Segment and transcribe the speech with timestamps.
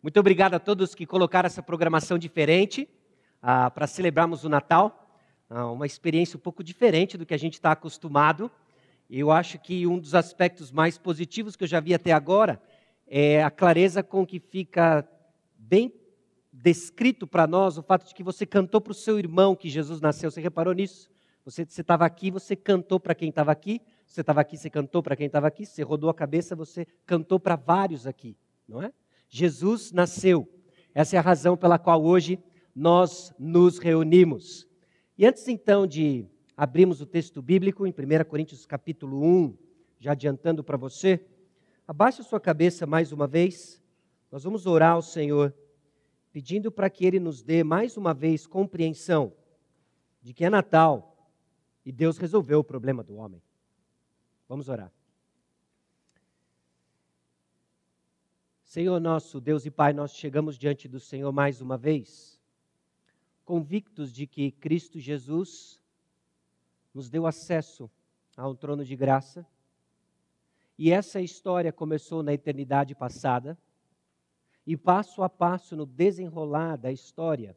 [0.00, 2.88] Muito obrigado a todos que colocaram essa programação diferente
[3.42, 5.10] ah, para celebrarmos o Natal.
[5.50, 8.48] Ah, uma experiência um pouco diferente do que a gente está acostumado.
[9.10, 12.62] Eu acho que um dos aspectos mais positivos que eu já vi até agora
[13.08, 15.04] é a clareza com que fica
[15.56, 15.92] bem
[16.52, 20.00] descrito para nós o fato de que você cantou para o seu irmão que Jesus
[20.00, 20.30] nasceu.
[20.30, 21.10] Você reparou nisso?
[21.44, 23.80] Você estava aqui, você cantou para quem estava aqui.
[24.06, 25.66] Você estava aqui, você cantou para quem estava aqui.
[25.66, 28.36] Você rodou a cabeça, você cantou para vários aqui,
[28.68, 28.92] não é?
[29.28, 30.48] Jesus nasceu.
[30.94, 32.42] Essa é a razão pela qual hoje
[32.74, 34.66] nós nos reunimos.
[35.16, 36.26] E antes então de
[36.56, 39.56] abrirmos o texto bíblico em 1 Coríntios capítulo 1,
[40.00, 41.24] já adiantando para você,
[41.86, 43.82] abaixe a sua cabeça mais uma vez.
[44.30, 45.54] Nós vamos orar ao Senhor,
[46.32, 49.32] pedindo para que Ele nos dê mais uma vez compreensão
[50.22, 51.16] de que é Natal
[51.84, 53.42] e Deus resolveu o problema do homem.
[54.48, 54.92] Vamos orar.
[58.68, 62.38] Senhor nosso Deus e Pai, nós chegamos diante do Senhor mais uma vez,
[63.42, 65.80] convictos de que Cristo Jesus
[66.92, 67.90] nos deu acesso
[68.36, 69.46] a um trono de graça.
[70.76, 73.56] E essa história começou na eternidade passada,
[74.66, 77.56] e passo a passo no desenrolar da história,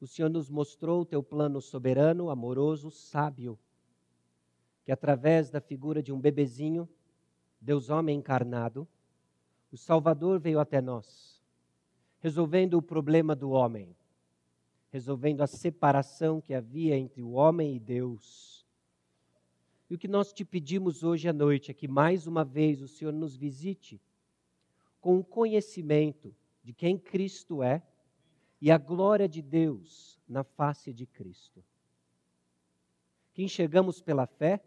[0.00, 3.58] o Senhor nos mostrou o teu plano soberano, amoroso, sábio,
[4.82, 6.88] que através da figura de um bebezinho,
[7.60, 8.88] Deus homem encarnado,
[9.72, 11.40] o Salvador veio até nós,
[12.18, 13.96] resolvendo o problema do homem,
[14.90, 18.66] resolvendo a separação que havia entre o homem e Deus.
[19.88, 22.88] E o que nós te pedimos hoje à noite é que mais uma vez o
[22.88, 24.00] Senhor nos visite
[25.00, 27.82] com o conhecimento de quem Cristo é
[28.60, 31.64] e a glória de Deus na face de Cristo.
[33.32, 34.60] Que enxergamos pela fé,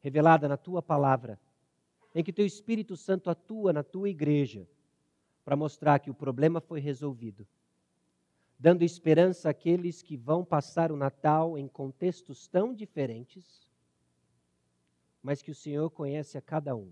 [0.00, 1.40] revelada na tua palavra,
[2.18, 4.66] em que teu Espírito Santo atua na tua igreja
[5.44, 7.46] para mostrar que o problema foi resolvido,
[8.58, 13.68] dando esperança àqueles que vão passar o Natal em contextos tão diferentes,
[15.22, 16.90] mas que o Senhor conhece a cada um.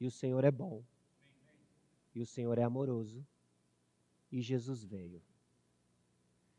[0.00, 0.82] E o Senhor é bom.
[2.16, 3.24] E o Senhor é amoroso.
[4.32, 5.22] E Jesus veio.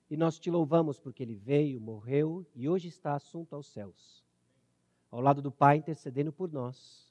[0.10, 4.24] E nós te louvamos porque ele veio, morreu e hoje está assunto aos céus,
[5.12, 7.09] ao lado do Pai intercedendo por nós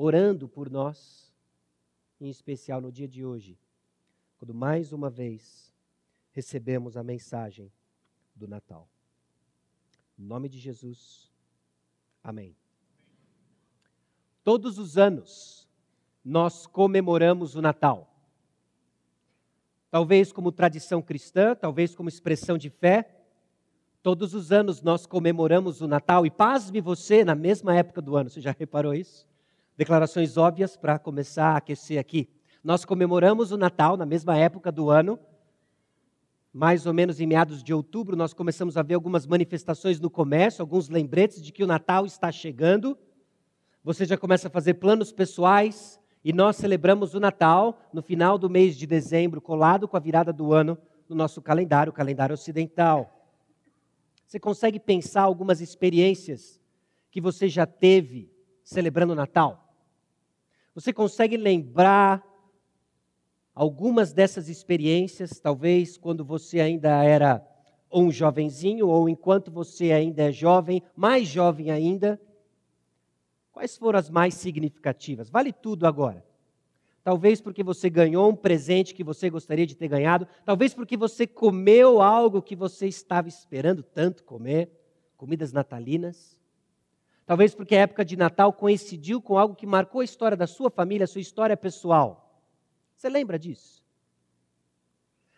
[0.00, 1.34] orando por nós,
[2.20, 3.58] em especial no dia de hoje,
[4.38, 5.74] quando mais uma vez
[6.30, 7.72] recebemos a mensagem
[8.32, 8.88] do Natal.
[10.16, 11.32] Em nome de Jesus,
[12.22, 12.54] amém.
[14.44, 15.68] Todos os anos
[16.24, 18.08] nós comemoramos o Natal.
[19.90, 23.24] Talvez como tradição cristã, talvez como expressão de fé,
[24.00, 28.30] todos os anos nós comemoramos o Natal e pasme você na mesma época do ano.
[28.30, 29.26] Você já reparou isso?
[29.78, 32.28] Declarações óbvias para começar a aquecer aqui.
[32.64, 35.16] Nós comemoramos o Natal na mesma época do ano.
[36.52, 40.62] Mais ou menos em meados de outubro, nós começamos a ver algumas manifestações no comércio,
[40.62, 42.98] alguns lembretes de que o Natal está chegando.
[43.84, 48.50] Você já começa a fazer planos pessoais e nós celebramos o Natal no final do
[48.50, 50.76] mês de dezembro, colado com a virada do ano
[51.08, 53.30] no nosso calendário, o calendário ocidental.
[54.26, 56.60] Você consegue pensar algumas experiências
[57.12, 58.28] que você já teve
[58.64, 59.67] celebrando o Natal?
[60.78, 62.24] Você consegue lembrar
[63.52, 67.44] algumas dessas experiências, talvez quando você ainda era
[67.92, 72.20] um jovenzinho ou enquanto você ainda é jovem, mais jovem ainda?
[73.50, 75.28] Quais foram as mais significativas?
[75.28, 76.24] Vale tudo agora.
[77.02, 81.26] Talvez porque você ganhou um presente que você gostaria de ter ganhado, talvez porque você
[81.26, 84.70] comeu algo que você estava esperando tanto comer,
[85.16, 86.37] comidas natalinas.
[87.28, 90.70] Talvez porque a época de Natal coincidiu com algo que marcou a história da sua
[90.70, 92.42] família, a sua história pessoal.
[92.96, 93.84] Você lembra disso?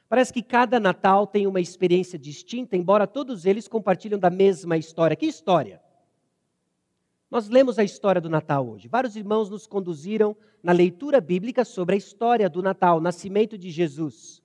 [0.08, 5.16] Parece que cada Natal tem uma experiência distinta, embora todos eles compartilham da mesma história.
[5.16, 5.82] Que história?
[7.28, 8.86] Nós lemos a história do Natal hoje.
[8.86, 13.68] Vários irmãos nos conduziram na leitura bíblica sobre a história do Natal, o nascimento de
[13.68, 14.40] Jesus.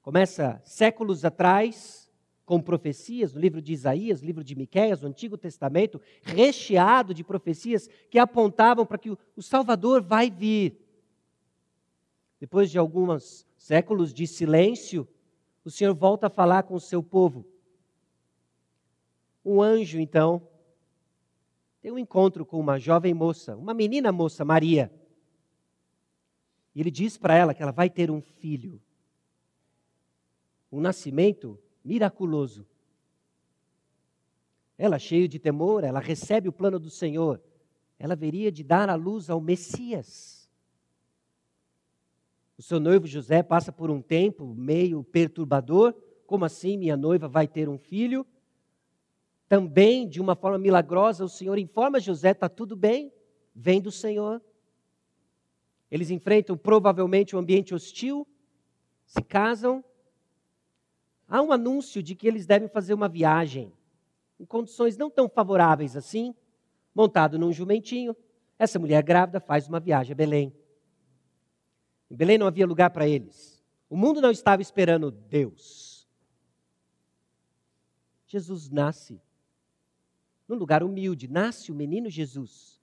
[0.00, 2.05] Começa séculos atrás,
[2.46, 7.90] com profecias, no livro de Isaías, livro de Miqueias, no Antigo Testamento, recheado de profecias
[8.08, 10.80] que apontavam para que o Salvador vai vir.
[12.38, 15.08] Depois de alguns séculos de silêncio,
[15.64, 17.44] o Senhor volta a falar com o seu povo.
[19.44, 20.46] Um anjo, então,
[21.82, 24.92] tem um encontro com uma jovem moça, uma menina moça, Maria.
[26.72, 28.80] E ele diz para ela que ela vai ter um filho.
[30.70, 32.66] Um nascimento miraculoso.
[34.76, 37.40] Ela, cheia de temor, ela recebe o plano do Senhor.
[37.98, 40.50] Ela veria de dar à luz ao Messias.
[42.58, 45.94] O seu noivo José passa por um tempo meio perturbador.
[46.26, 48.26] Como assim minha noiva vai ter um filho?
[49.48, 53.12] Também, de uma forma milagrosa, o Senhor informa José: está tudo bem,
[53.54, 54.42] vem do Senhor.
[55.90, 58.26] Eles enfrentam provavelmente um ambiente hostil,
[59.06, 59.84] se casam.
[61.28, 63.72] Há um anúncio de que eles devem fazer uma viagem,
[64.38, 66.34] em condições não tão favoráveis assim,
[66.94, 68.14] montado num jumentinho.
[68.58, 70.54] Essa mulher grávida faz uma viagem a Belém.
[72.10, 73.62] Em Belém não havia lugar para eles.
[73.88, 76.08] O mundo não estava esperando Deus.
[78.26, 79.20] Jesus nasce
[80.48, 81.28] num lugar humilde.
[81.28, 82.75] Nasce o menino Jesus.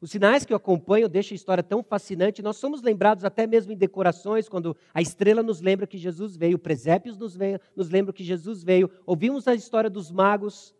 [0.00, 2.40] Os sinais que o acompanham deixam a história tão fascinante.
[2.40, 6.58] Nós somos lembrados até mesmo em decorações, quando a estrela nos lembra que Jesus veio,
[6.58, 8.90] presépios nos, veio, nos lembram que Jesus veio.
[9.04, 10.74] Ouvimos a história dos magos,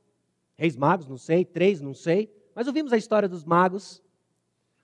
[0.56, 4.02] reis magos, não sei, três, não sei, mas ouvimos a história dos magos.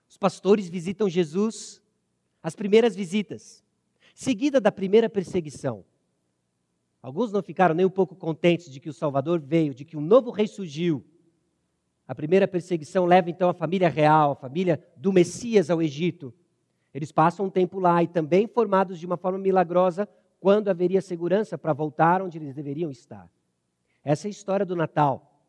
[0.07, 1.81] Os pastores visitam Jesus,
[2.41, 3.63] as primeiras visitas,
[4.13, 5.83] seguida da primeira perseguição.
[7.01, 10.01] Alguns não ficaram nem um pouco contentes de que o Salvador veio, de que um
[10.01, 11.03] novo rei surgiu.
[12.07, 16.33] A primeira perseguição leva então a família real, a família do Messias ao Egito.
[16.93, 20.07] Eles passam um tempo lá e também formados de uma forma milagrosa,
[20.39, 23.29] quando haveria segurança para voltar onde eles deveriam estar.
[24.03, 25.41] Essa é a história do Natal.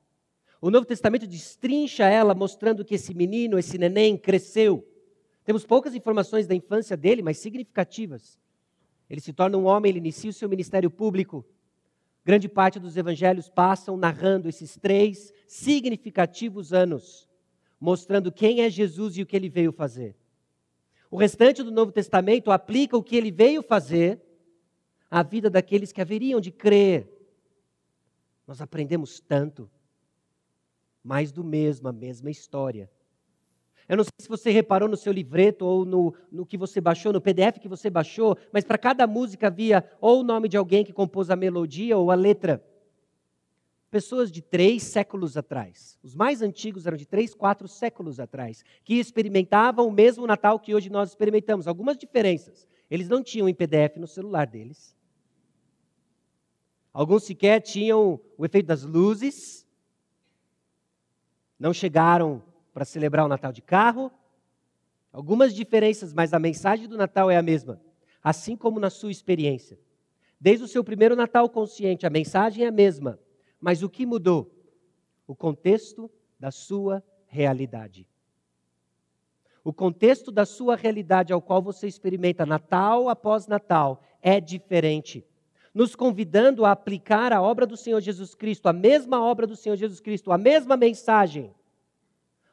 [0.60, 4.84] O Novo Testamento destrincha ela, mostrando que esse menino, esse neném, cresceu.
[5.44, 8.38] Temos poucas informações da infância dele, mas significativas.
[9.08, 11.46] Ele se torna um homem, ele inicia o seu ministério público.
[12.28, 17.26] Grande parte dos evangelhos passam narrando esses três significativos anos,
[17.80, 20.14] mostrando quem é Jesus e o que ele veio fazer.
[21.10, 24.20] O restante do Novo Testamento aplica o que ele veio fazer
[25.10, 27.08] à vida daqueles que haveriam de crer.
[28.46, 29.70] Nós aprendemos tanto,
[31.02, 32.90] mais do mesmo, a mesma história.
[33.88, 37.10] Eu não sei se você reparou no seu livreto ou no, no que você baixou,
[37.10, 40.84] no PDF que você baixou, mas para cada música havia ou o nome de alguém
[40.84, 42.62] que compôs a melodia ou a letra.
[43.90, 48.96] Pessoas de três séculos atrás, os mais antigos eram de três, quatro séculos atrás, que
[48.96, 51.66] experimentavam o mesmo Natal que hoje nós experimentamos.
[51.66, 52.68] Algumas diferenças.
[52.90, 54.94] Eles não tinham em PDF no celular deles.
[56.92, 59.66] Alguns sequer tinham o efeito das luzes.
[61.58, 62.42] Não chegaram
[62.78, 64.08] para celebrar o Natal de carro.
[65.12, 67.80] Algumas diferenças, mas a mensagem do Natal é a mesma,
[68.22, 69.76] assim como na sua experiência.
[70.40, 73.18] Desde o seu primeiro Natal consciente, a mensagem é a mesma,
[73.60, 74.48] mas o que mudou?
[75.26, 76.08] O contexto
[76.38, 78.08] da sua realidade.
[79.64, 85.26] O contexto da sua realidade ao qual você experimenta Natal após Natal é diferente
[85.74, 89.76] nos convidando a aplicar a obra do Senhor Jesus Cristo, a mesma obra do Senhor
[89.76, 91.54] Jesus Cristo, a mesma mensagem,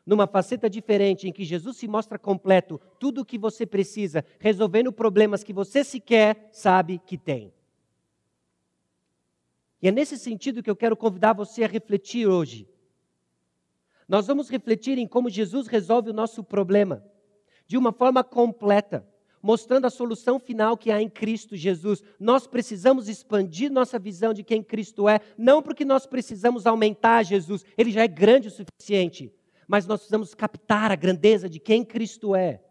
[0.06, 4.92] numa faceta diferente, em que Jesus se mostra completo, tudo o que você precisa, resolvendo
[4.92, 7.52] problemas que você sequer sabe que tem.
[9.82, 12.68] E é nesse sentido que eu quero convidar você a refletir hoje.
[14.08, 17.04] Nós vamos refletir em como Jesus resolve o nosso problema,
[17.68, 19.08] de uma forma completa,
[19.42, 22.04] mostrando a solução final que há em Cristo Jesus.
[22.20, 27.64] Nós precisamos expandir nossa visão de quem Cristo é, não porque nós precisamos aumentar Jesus,
[27.78, 29.32] ele já é grande o suficiente,
[29.68, 32.62] mas nós precisamos captar a grandeza de quem Cristo é.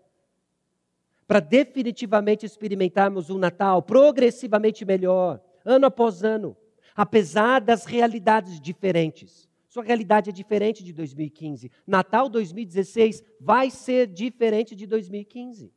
[1.27, 6.57] Para definitivamente experimentarmos um Natal progressivamente melhor, ano após ano,
[6.95, 9.49] apesar das realidades diferentes.
[9.69, 11.71] Sua realidade é diferente de 2015.
[11.87, 15.73] Natal 2016 vai ser diferente de 2015.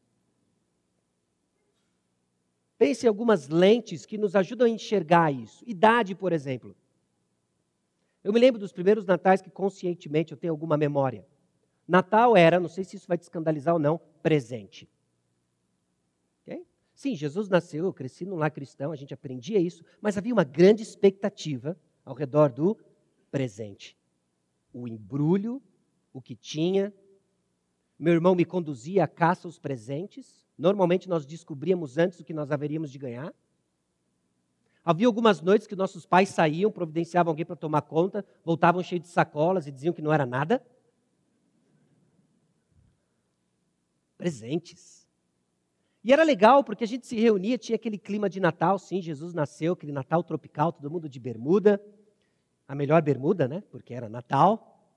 [2.78, 5.64] Pense em algumas lentes que nos ajudam a enxergar isso.
[5.66, 6.76] Idade, por exemplo.
[8.28, 11.26] Eu me lembro dos primeiros natais que conscientemente eu tenho alguma memória.
[11.88, 14.86] Natal era, não sei se isso vai te escandalizar ou não, presente.
[16.42, 16.66] Okay?
[16.94, 20.44] Sim, Jesus nasceu, eu cresci num lar cristão, a gente aprendia isso, mas havia uma
[20.44, 22.78] grande expectativa ao redor do
[23.32, 23.98] presente.
[24.74, 25.64] O embrulho,
[26.12, 26.94] o que tinha.
[27.98, 30.46] Meu irmão me conduzia à caça aos presentes.
[30.58, 33.34] Normalmente nós descobríamos antes o que nós haveríamos de ganhar.
[34.90, 39.10] Havia algumas noites que nossos pais saíam, providenciavam alguém para tomar conta, voltavam cheios de
[39.10, 40.66] sacolas e diziam que não era nada.
[44.18, 45.06] Presentes.
[46.02, 49.34] E era legal porque a gente se reunia, tinha aquele clima de Natal, sim, Jesus
[49.34, 51.84] nasceu, aquele Natal tropical, todo mundo de bermuda.
[52.66, 53.62] A melhor bermuda, né?
[53.70, 54.90] Porque era Natal.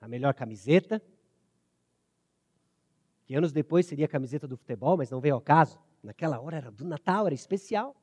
[0.00, 1.02] A melhor camiseta.
[3.26, 5.78] Que anos depois seria a camiseta do futebol, mas não veio ao caso.
[6.02, 7.94] Naquela hora era do Natal, era especial.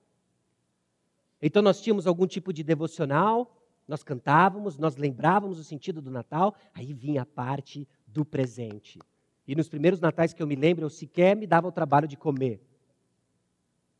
[1.45, 3.53] Então nós tínhamos algum tipo de devocional,
[3.85, 8.97] nós cantávamos, nós lembrávamos o sentido do Natal, aí vinha a parte do presente.
[9.45, 12.15] E nos primeiros natais que eu me lembro, eu sequer me dava o trabalho de
[12.15, 12.65] comer.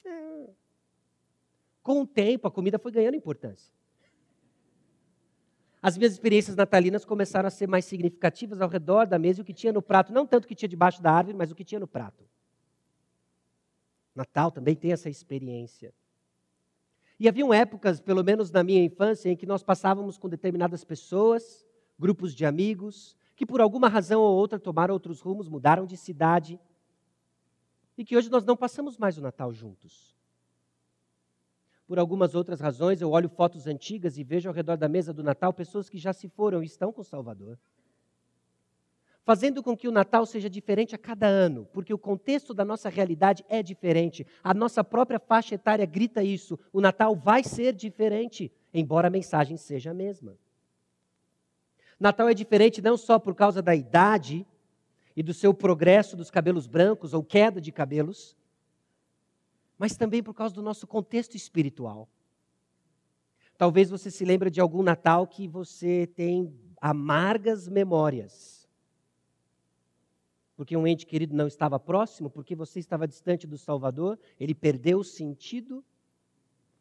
[0.06, 0.50] É.
[1.84, 3.74] Com o tempo, a comida foi ganhando importância.
[5.82, 9.46] As minhas experiências natalinas começaram a ser mais significativas ao redor da mesa e o
[9.46, 11.66] que tinha no prato, não tanto o que tinha debaixo da árvore, mas o que
[11.66, 12.24] tinha no prato.
[14.16, 15.94] Natal também tem essa experiência.
[17.24, 21.66] E haviam épocas, pelo menos na minha infância, em que nós passávamos com determinadas pessoas,
[21.98, 26.60] grupos de amigos, que por alguma razão ou outra tomaram outros rumos, mudaram de cidade,
[27.98, 30.14] e que hoje nós não passamos mais o Natal juntos.
[31.88, 35.24] Por algumas outras razões, eu olho fotos antigas e vejo ao redor da mesa do
[35.24, 37.58] Natal pessoas que já se foram e estão com o Salvador
[39.24, 42.90] fazendo com que o Natal seja diferente a cada ano, porque o contexto da nossa
[42.90, 44.28] realidade é diferente.
[44.44, 46.60] A nossa própria faixa etária grita isso.
[46.72, 50.38] O Natal vai ser diferente, embora a mensagem seja a mesma.
[52.00, 54.46] Natal é diferente não só por causa da idade
[55.16, 58.36] e do seu progresso dos cabelos brancos ou queda de cabelos,
[59.78, 62.10] mas também por causa do nosso contexto espiritual.
[63.58, 68.63] Talvez você se lembre de algum Natal que você tem amargas memórias
[70.56, 75.00] porque um ente querido não estava próximo, porque você estava distante do Salvador, ele perdeu
[75.00, 75.84] o sentido,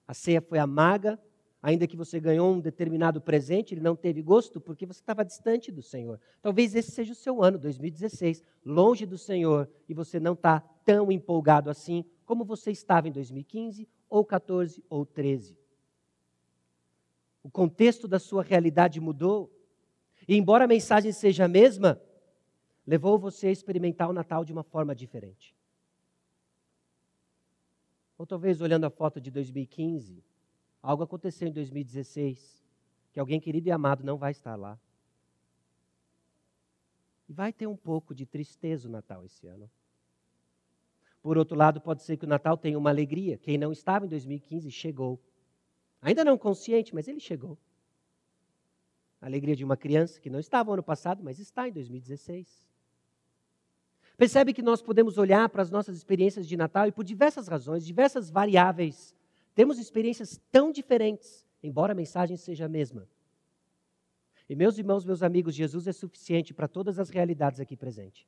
[0.06, 1.18] a ceia foi amarga,
[1.62, 5.70] ainda que você ganhou um determinado presente, ele não teve gosto, porque você estava distante
[5.70, 6.20] do Senhor.
[6.42, 11.10] Talvez esse seja o seu ano, 2016, longe do Senhor, e você não está tão
[11.12, 15.56] empolgado assim como você estava em 2015, ou 14, ou 13.
[17.42, 19.50] O contexto da sua realidade mudou,
[20.28, 22.00] e embora a mensagem seja a mesma,
[22.86, 25.54] levou você a experimentar o Natal de uma forma diferente.
[28.18, 30.22] Ou talvez olhando a foto de 2015,
[30.82, 32.62] algo aconteceu em 2016,
[33.12, 34.78] que alguém querido e amado não vai estar lá.
[37.28, 39.70] E vai ter um pouco de tristeza o Natal esse ano.
[41.22, 43.38] Por outro lado, pode ser que o Natal tenha uma alegria.
[43.38, 45.20] Quem não estava em 2015 chegou.
[46.00, 47.56] Ainda não consciente, mas ele chegou.
[49.20, 52.71] A alegria de uma criança que não estava ano passado, mas está em 2016.
[54.22, 57.84] Percebe que nós podemos olhar para as nossas experiências de Natal e, por diversas razões,
[57.84, 59.12] diversas variáveis,
[59.52, 63.08] temos experiências tão diferentes, embora a mensagem seja a mesma.
[64.48, 68.24] E, meus irmãos, meus amigos, Jesus é suficiente para todas as realidades aqui presentes.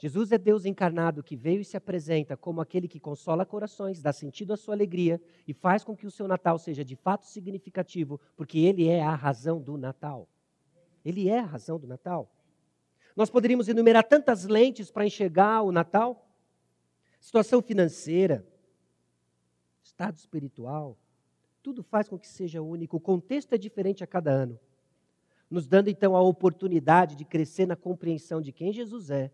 [0.00, 4.12] Jesus é Deus encarnado que veio e se apresenta como aquele que consola corações, dá
[4.12, 8.20] sentido à sua alegria e faz com que o seu Natal seja de fato significativo,
[8.34, 10.28] porque Ele é a razão do Natal.
[11.04, 12.33] Ele é a razão do Natal.
[13.16, 16.28] Nós poderíamos enumerar tantas lentes para enxergar o Natal.
[17.20, 18.46] Situação financeira,
[19.82, 20.98] estado espiritual,
[21.62, 22.96] tudo faz com que seja único.
[22.96, 24.58] O contexto é diferente a cada ano,
[25.48, 29.32] nos dando então a oportunidade de crescer na compreensão de quem Jesus é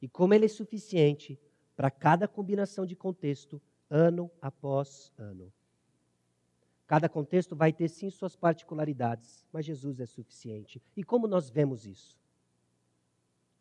[0.00, 1.38] e como ele é suficiente
[1.76, 3.60] para cada combinação de contexto,
[3.90, 5.52] ano após ano.
[6.86, 10.82] Cada contexto vai ter sim suas particularidades, mas Jesus é suficiente.
[10.96, 12.17] E como nós vemos isso?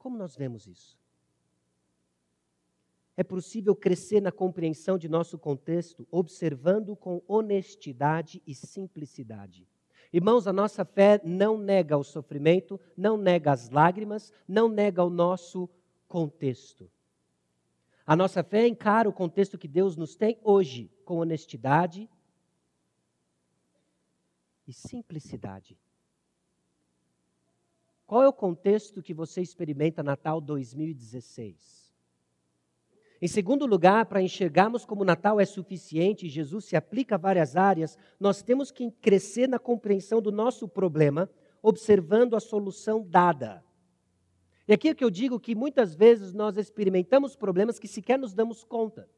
[0.08, 0.98] Como nós vemos isso?
[3.18, 9.68] É possível crescer na compreensão de nosso contexto observando com honestidade e simplicidade.
[10.14, 15.10] Irmãos, a nossa fé não nega o sofrimento, não nega as lágrimas, não nega o
[15.10, 15.70] nosso
[16.08, 16.90] contexto.
[18.06, 22.10] A nossa fé encara o contexto que Deus nos tem hoje com honestidade
[24.66, 25.78] e simplicidade.
[28.08, 31.94] Qual é o contexto que você experimenta Natal 2016?
[33.22, 37.98] Em segundo lugar, para enxergarmos como Natal é suficiente Jesus se aplica a várias áreas,
[38.18, 41.30] nós temos que crescer na compreensão do nosso problema,
[41.62, 43.62] observando a solução dada.
[44.70, 48.34] E aqui é que eu digo que muitas vezes nós experimentamos problemas que sequer nos
[48.34, 49.10] damos conta.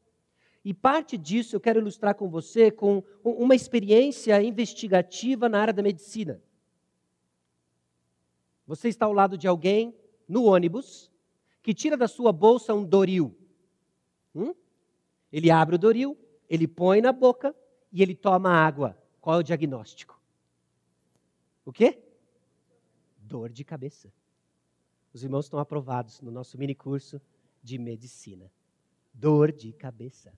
[0.64, 5.82] E parte disso eu quero ilustrar com você com uma experiência investigativa na área da
[5.82, 6.42] medicina.
[8.70, 9.92] Você está ao lado de alguém
[10.28, 11.10] no ônibus
[11.60, 13.36] que tira da sua bolsa um doril.
[14.32, 14.54] Hum?
[15.32, 16.16] Ele abre o doril,
[16.48, 17.52] ele põe na boca
[17.90, 18.96] e ele toma água.
[19.20, 20.22] Qual é o diagnóstico?
[21.64, 22.00] O quê?
[23.18, 24.12] Dor de cabeça.
[25.12, 27.20] Os irmãos estão aprovados no nosso mini curso
[27.60, 28.52] de medicina.
[29.12, 30.32] Dor de cabeça.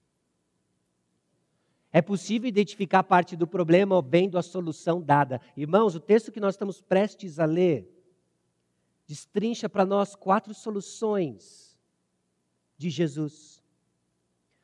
[1.93, 5.39] É possível identificar parte do problema vendo a solução dada.
[5.55, 7.92] Irmãos, o texto que nós estamos prestes a ler
[9.13, 11.79] destrincha para nós quatro soluções
[12.79, 13.63] de Jesus,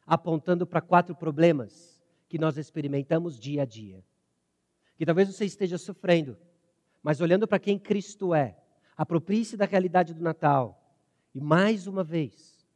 [0.07, 4.03] apontando para quatro problemas que nós experimentamos dia a dia.
[4.97, 6.35] Que talvez você esteja sofrendo,
[7.03, 8.57] mas olhando para quem Cristo é,
[8.97, 10.83] aproprie-se da realidade do Natal
[11.35, 12.67] E mais uma vez,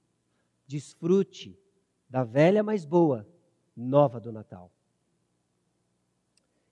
[0.66, 1.58] desfrute
[2.06, 3.26] da velha mais boa,
[3.74, 4.70] nova do Natal.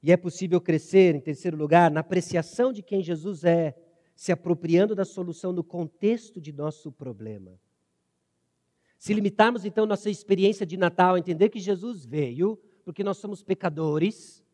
[0.03, 3.75] E é possível crescer, em terceiro lugar, na apreciação de quem Jesus é,
[4.21, 7.59] se apropriando da solução no contexto de nosso problema.
[8.99, 13.43] Se limitarmos então nossa experiência de Natal a entender que Jesus veio porque nós somos
[13.43, 14.45] pecadores,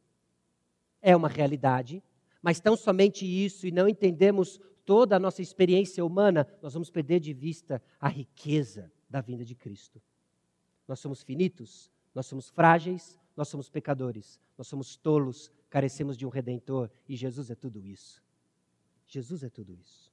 [1.02, 2.00] é uma realidade,
[2.40, 7.18] mas tão somente isso e não entendemos toda a nossa experiência humana, nós vamos perder
[7.18, 10.00] de vista a riqueza da vinda de Cristo.
[10.86, 16.28] Nós somos finitos, nós somos frágeis, nós somos pecadores, nós somos tolos, carecemos de um
[16.28, 18.24] redentor e Jesus é tudo isso.
[19.06, 20.12] Jesus é tudo isso.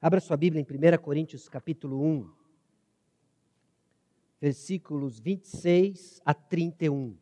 [0.00, 2.30] Abra sua Bíblia em 1 Coríntios capítulo 1,
[4.40, 7.16] versículos 26 a 31.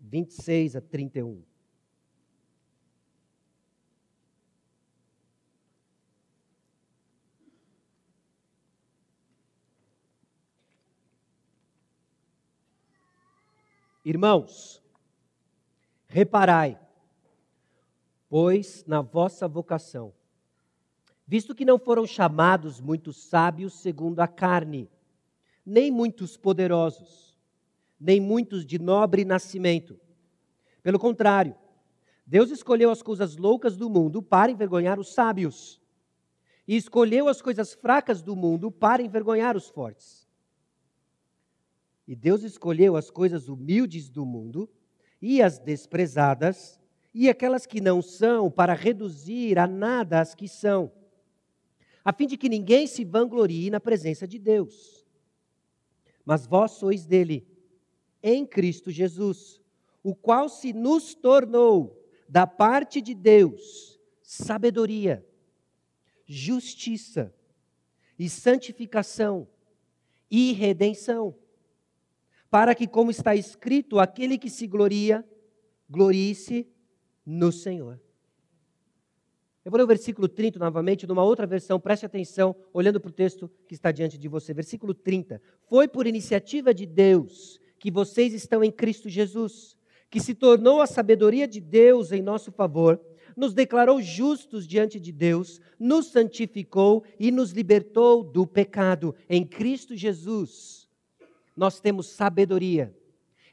[0.00, 1.42] Vinte e seis a trinta e um.
[14.04, 14.82] Irmãos,
[16.06, 16.78] reparai,
[18.28, 20.12] pois, na vossa vocação,
[21.26, 24.90] visto que não foram chamados muitos sábios segundo a carne,
[25.64, 27.34] nem muitos poderosos,
[27.98, 29.98] nem muitos de nobre nascimento.
[30.82, 31.56] Pelo contrário,
[32.26, 35.80] Deus escolheu as coisas loucas do mundo para envergonhar os sábios,
[36.68, 40.23] e escolheu as coisas fracas do mundo para envergonhar os fortes.
[42.06, 44.68] E Deus escolheu as coisas humildes do mundo
[45.20, 46.78] e as desprezadas
[47.14, 50.92] e aquelas que não são para reduzir a nada as que são,
[52.04, 55.06] a fim de que ninguém se vanglorie na presença de Deus.
[56.24, 57.46] Mas vós sois dele,
[58.22, 59.60] em Cristo Jesus,
[60.02, 65.24] o qual se nos tornou, da parte de Deus, sabedoria,
[66.26, 67.32] justiça
[68.18, 69.46] e santificação
[70.30, 71.36] e redenção
[72.54, 75.24] para que, como está escrito, aquele que se gloria,
[75.90, 76.68] glorie-se
[77.26, 78.00] no Senhor.
[79.64, 83.12] Eu vou ler o versículo 30 novamente, numa outra versão, preste atenção, olhando para o
[83.12, 84.54] texto que está diante de você.
[84.54, 85.42] Versículo 30.
[85.68, 89.76] Foi por iniciativa de Deus que vocês estão em Cristo Jesus,
[90.08, 93.00] que se tornou a sabedoria de Deus em nosso favor,
[93.36, 99.12] nos declarou justos diante de Deus, nos santificou e nos libertou do pecado.
[99.28, 100.83] Em Cristo Jesus
[101.56, 102.94] nós temos sabedoria.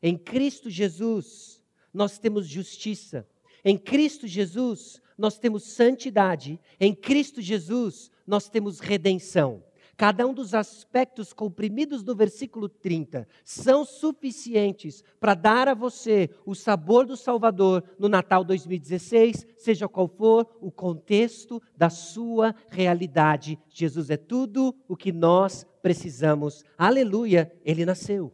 [0.01, 3.27] Em Cristo Jesus, nós temos justiça.
[3.63, 6.59] Em Cristo Jesus, nós temos santidade.
[6.79, 9.63] Em Cristo Jesus, nós temos redenção.
[10.01, 16.55] Cada um dos aspectos comprimidos do versículo 30 são suficientes para dar a você o
[16.55, 23.59] sabor do Salvador no Natal 2016, seja qual for o contexto da sua realidade.
[23.69, 26.63] Jesus é tudo o que nós precisamos.
[26.77, 28.33] Aleluia, ele nasceu.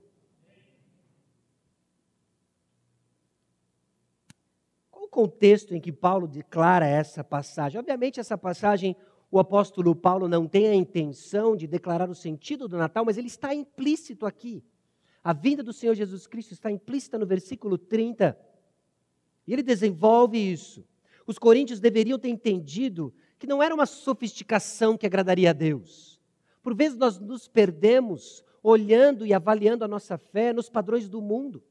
[4.92, 7.80] Qual o contexto em que Paulo declara essa passagem?
[7.80, 8.96] Obviamente, essa passagem
[9.30, 13.28] o apóstolo Paulo não tem a intenção de declarar o sentido do Natal, mas ele
[13.28, 14.64] está implícito aqui.
[15.22, 18.38] A vinda do Senhor Jesus Cristo está implícita no versículo 30.
[19.46, 20.86] E ele desenvolve isso.
[21.26, 26.17] Os coríntios deveriam ter entendido que não era uma sofisticação que agradaria a Deus.
[26.68, 31.64] Por vezes nós nos perdemos olhando e avaliando a nossa fé nos padrões do mundo.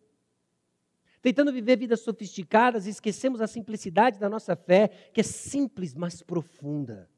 [1.20, 6.22] Tentando viver vidas sofisticadas e esquecemos a simplicidade da nossa fé, que é simples, mas
[6.22, 7.10] profunda.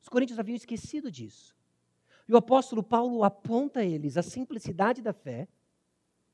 [0.00, 1.56] Os coríntios haviam esquecido disso.
[2.28, 5.48] E o apóstolo Paulo aponta a eles a simplicidade da fé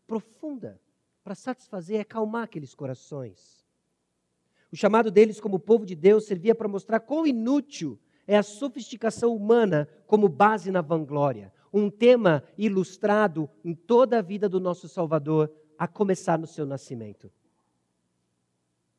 [0.07, 0.79] profunda
[1.25, 3.65] para satisfazer e acalmar aqueles corações.
[4.71, 9.35] O chamado deles como povo de Deus servia para mostrar quão inútil é a sofisticação
[9.35, 11.53] humana como base na vanglória.
[11.73, 17.31] Um tema ilustrado em toda a vida do nosso Salvador, a começar no seu nascimento.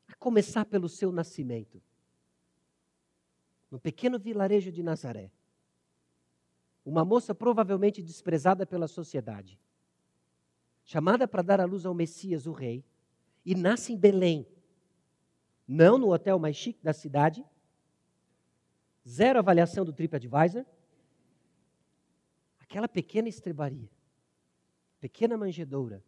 [0.06, 1.82] A começar pelo seu nascimento
[3.70, 5.30] no pequeno vilarejo de Nazaré.
[6.84, 9.60] Uma moça provavelmente desprezada pela sociedade,
[10.84, 12.84] chamada para dar à luz ao Messias, o rei,
[13.44, 14.46] e nasce em Belém,
[15.66, 17.44] não no hotel mais chique da cidade,
[19.08, 20.66] zero avaliação do TripAdvisor,
[22.58, 23.88] aquela pequena estrebaria,
[25.00, 26.04] pequena manjedoura,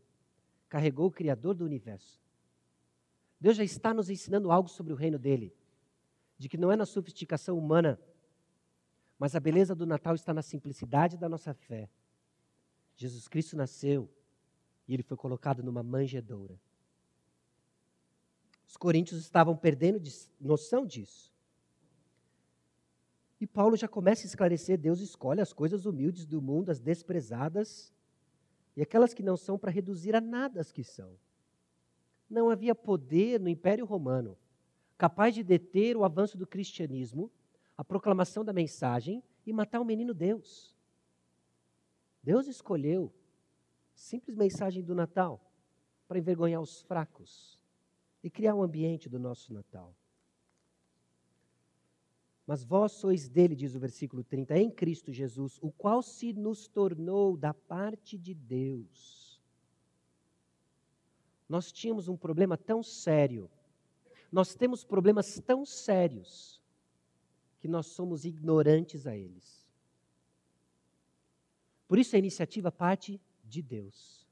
[0.69, 2.21] carregou o Criador do universo.
[3.41, 5.55] Deus já está nos ensinando algo sobre o reino dele
[6.37, 7.99] de que não é na sofisticação humana,
[9.19, 11.89] mas a beleza do Natal está na simplicidade da nossa fé.
[12.97, 14.11] Jesus Cristo nasceu
[14.87, 16.59] e ele foi colocado numa manjedoura.
[18.67, 20.01] Os coríntios estavam perdendo
[20.41, 21.30] noção disso.
[23.41, 27.93] E Paulo já começa a esclarecer: Deus escolhe as coisas humildes do mundo, as desprezadas,
[28.77, 31.17] e aquelas que não são, para reduzir a nada as que são.
[32.29, 34.37] Não havia poder no Império Romano
[34.97, 37.33] capaz de deter o avanço do cristianismo,
[37.75, 40.77] a proclamação da mensagem e matar o menino Deus.
[42.23, 43.11] Deus escolheu
[43.95, 45.41] simples mensagem do Natal
[46.07, 47.59] para envergonhar os fracos
[48.23, 49.95] e criar um ambiente do nosso Natal.
[52.51, 56.67] Mas vós sois dele, diz o versículo 30, em Cristo Jesus, o qual se nos
[56.67, 59.41] tornou da parte de Deus.
[61.49, 63.49] Nós tínhamos um problema tão sério,
[64.33, 66.61] nós temos problemas tão sérios,
[67.61, 69.65] que nós somos ignorantes a eles.
[71.87, 74.27] Por isso a iniciativa parte de Deus.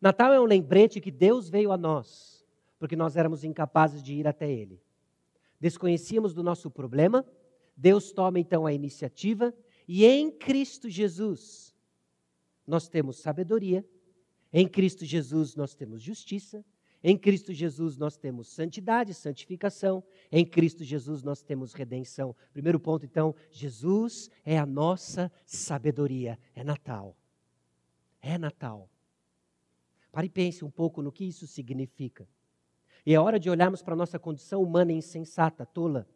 [0.00, 2.44] Natal é um lembrete que Deus veio a nós,
[2.76, 4.82] porque nós éramos incapazes de ir até Ele.
[5.60, 7.26] Desconhecíamos do nosso problema,
[7.76, 9.54] Deus toma então a iniciativa
[9.86, 11.74] e em Cristo Jesus
[12.66, 13.84] nós temos sabedoria,
[14.52, 16.64] em Cristo Jesus nós temos justiça,
[17.02, 20.02] em Cristo Jesus nós temos santidade, santificação.
[20.32, 22.34] Em Cristo Jesus nós temos redenção.
[22.52, 26.38] Primeiro ponto, então, Jesus é a nossa sabedoria.
[26.54, 27.16] É Natal.
[28.20, 28.90] É Natal.
[30.10, 32.28] Pare e pense um pouco no que isso significa.
[33.08, 36.06] E é hora de olharmos para a nossa condição humana insensata, tola,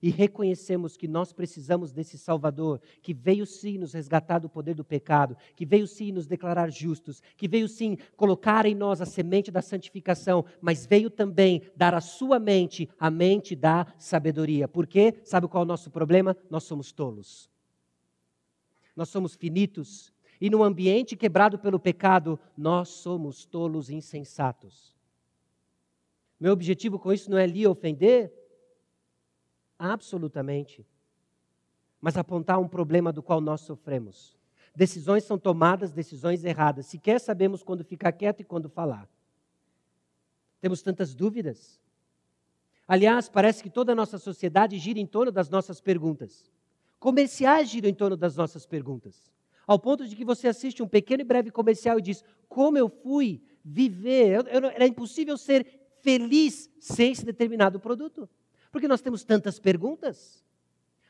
[0.00, 4.82] e reconhecemos que nós precisamos desse Salvador, que veio sim nos resgatar do poder do
[4.82, 9.50] pecado, que veio sim nos declarar justos, que veio sim colocar em nós a semente
[9.50, 14.66] da santificação, mas veio também dar à sua mente a mente da sabedoria.
[14.66, 15.20] Por quê?
[15.22, 16.34] Sabe qual é o nosso problema?
[16.48, 17.50] Nós somos tolos.
[18.96, 20.10] Nós somos finitos.
[20.40, 24.98] E num ambiente quebrado pelo pecado, nós somos tolos insensatos.
[26.40, 28.32] Meu objetivo com isso não é lhe ofender,
[29.80, 30.86] Absolutamente.
[32.02, 34.38] Mas apontar um problema do qual nós sofremos.
[34.76, 36.84] Decisões são tomadas, decisões erradas.
[36.84, 39.08] Sequer sabemos quando ficar quieto e quando falar.
[40.60, 41.80] Temos tantas dúvidas.
[42.86, 46.50] Aliás, parece que toda a nossa sociedade gira em torno das nossas perguntas.
[46.98, 49.32] Comerciais giram em torno das nossas perguntas.
[49.66, 52.88] Ao ponto de que você assiste um pequeno e breve comercial e diz: Como eu
[52.90, 54.28] fui viver?
[54.28, 58.28] Eu, eu, era impossível ser feliz sem esse determinado produto.
[58.70, 60.44] Porque nós temos tantas perguntas.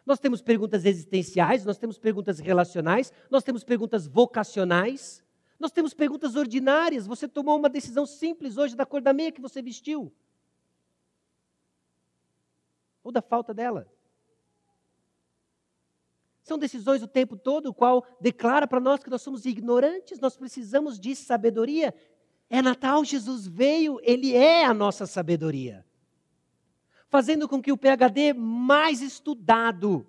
[0.04, 5.22] Nós temos perguntas existenciais, nós temos perguntas relacionais, nós temos perguntas vocacionais,
[5.58, 7.06] nós temos perguntas ordinárias.
[7.06, 10.12] Você tomou uma decisão simples hoje da cor da meia que você vestiu.
[13.04, 13.86] Ou da falta dela.
[16.42, 20.36] São decisões o tempo todo, o qual declara para nós que nós somos ignorantes, nós
[20.36, 21.94] precisamos de sabedoria.
[22.50, 25.86] É Natal, Jesus veio, Ele é a nossa sabedoria
[27.10, 30.06] fazendo com que o PhD mais estudado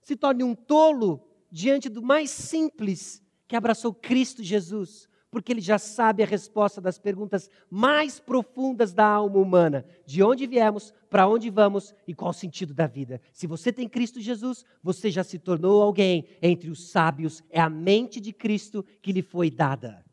[0.00, 5.78] se torne um tolo diante do mais simples que abraçou Cristo Jesus, porque ele já
[5.78, 11.50] sabe a resposta das perguntas mais profundas da alma humana: de onde viemos, para onde
[11.50, 13.20] vamos e qual o sentido da vida.
[13.32, 17.68] Se você tem Cristo Jesus, você já se tornou alguém entre os sábios, é a
[17.68, 20.04] mente de Cristo que lhe foi dada.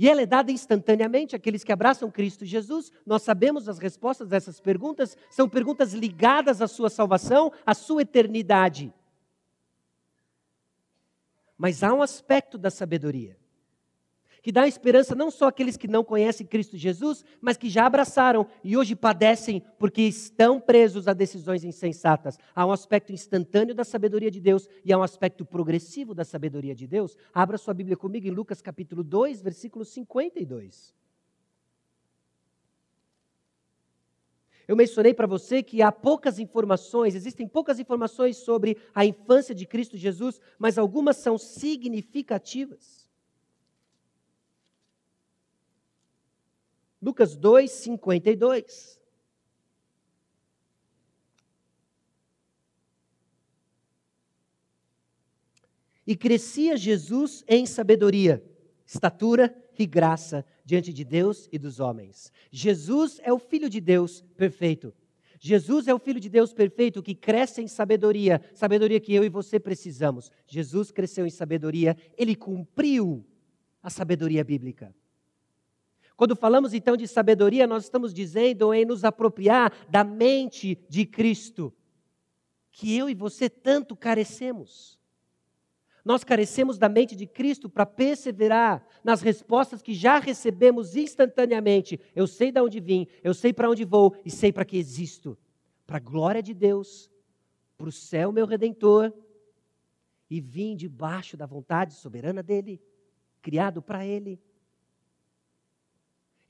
[0.00, 2.90] E ela é dada instantaneamente àqueles que abraçam Cristo Jesus.
[3.04, 8.94] Nós sabemos as respostas dessas perguntas, são perguntas ligadas à sua salvação, à sua eternidade.
[11.58, 13.36] Mas há um aspecto da sabedoria
[14.42, 18.46] que dá esperança não só àqueles que não conhecem Cristo Jesus, mas que já abraçaram
[18.64, 22.38] e hoje padecem porque estão presos a decisões insensatas.
[22.54, 26.74] Há um aspecto instantâneo da sabedoria de Deus e há um aspecto progressivo da sabedoria
[26.74, 27.16] de Deus.
[27.32, 30.94] Abra sua Bíblia comigo em Lucas capítulo 2, versículo 52.
[34.70, 39.66] Eu mencionei para você que há poucas informações, existem poucas informações sobre a infância de
[39.66, 42.99] Cristo Jesus, mas algumas são significativas.
[47.00, 49.00] Lucas 2, 52.
[56.06, 58.44] E crescia Jesus em sabedoria,
[58.84, 62.30] estatura e graça diante de Deus e dos homens.
[62.50, 64.92] Jesus é o Filho de Deus perfeito.
[65.38, 69.30] Jesus é o Filho de Deus perfeito que cresce em sabedoria, sabedoria que eu e
[69.30, 70.30] você precisamos.
[70.46, 73.24] Jesus cresceu em sabedoria, ele cumpriu
[73.82, 74.94] a sabedoria bíblica.
[76.20, 81.72] Quando falamos então de sabedoria, nós estamos dizendo em nos apropriar da mente de Cristo,
[82.70, 85.00] que eu e você tanto carecemos.
[86.04, 91.98] Nós carecemos da mente de Cristo para perseverar nas respostas que já recebemos instantaneamente.
[92.14, 95.38] Eu sei de onde vim, eu sei para onde vou e sei para que existo.
[95.86, 97.10] Para a glória de Deus,
[97.78, 99.10] para o céu, meu redentor,
[100.28, 102.78] e vim debaixo da vontade soberana dele,
[103.40, 104.38] criado para ele.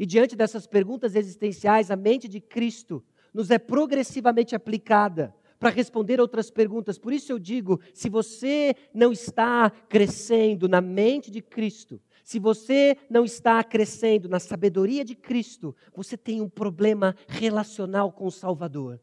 [0.01, 6.19] E diante dessas perguntas existenciais, a mente de Cristo nos é progressivamente aplicada para responder
[6.19, 6.99] outras perguntas.
[6.99, 12.97] Por isso eu digo: se você não está crescendo na mente de Cristo, se você
[13.11, 18.99] não está crescendo na sabedoria de Cristo, você tem um problema relacional com o Salvador.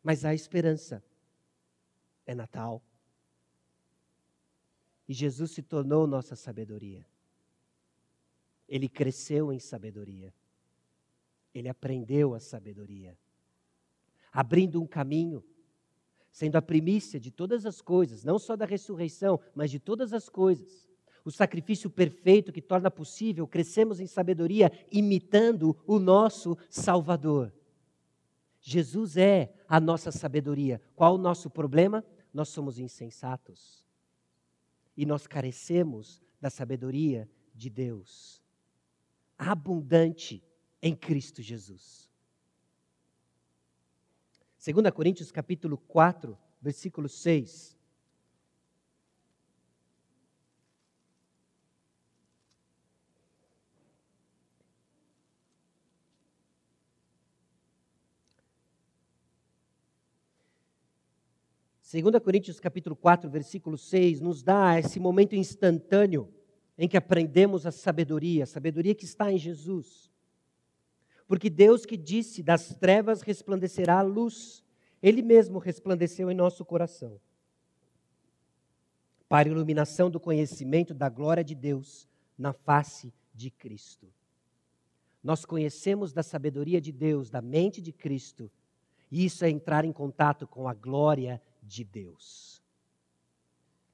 [0.00, 1.02] Mas há esperança.
[2.24, 2.80] É Natal.
[5.08, 7.04] E Jesus se tornou nossa sabedoria.
[8.68, 10.32] Ele cresceu em sabedoria.
[11.54, 13.16] Ele aprendeu a sabedoria
[14.34, 15.44] abrindo um caminho,
[16.32, 20.28] sendo a primícia de todas as coisas, não só da ressurreição, mas de todas as
[20.28, 20.90] coisas.
[21.24, 27.54] O sacrifício perfeito que torna possível crescemos em sabedoria, imitando o nosso Salvador.
[28.60, 30.82] Jesus é a nossa sabedoria.
[30.96, 32.04] Qual o nosso problema?
[32.32, 33.84] Nós somos insensatos.
[34.96, 38.42] E nós carecemos da sabedoria de Deus,
[39.38, 40.42] abundante
[40.80, 42.10] em Cristo Jesus.
[44.64, 47.74] 2 Coríntios capítulo 4, versículo 6.
[61.94, 66.28] Segunda Coríntios capítulo 4, versículo 6, nos dá esse momento instantâneo
[66.76, 70.10] em que aprendemos a sabedoria, a sabedoria que está em Jesus.
[71.26, 74.64] Porque Deus que disse: das trevas resplandecerá a luz,
[75.02, 77.20] Ele mesmo resplandeceu em nosso coração.
[79.28, 84.12] Para a iluminação do conhecimento da glória de Deus na face de Cristo.
[85.22, 88.50] Nós conhecemos da sabedoria de Deus, da mente de Cristo,
[89.10, 92.62] e isso é entrar em contato com a glória de Deus.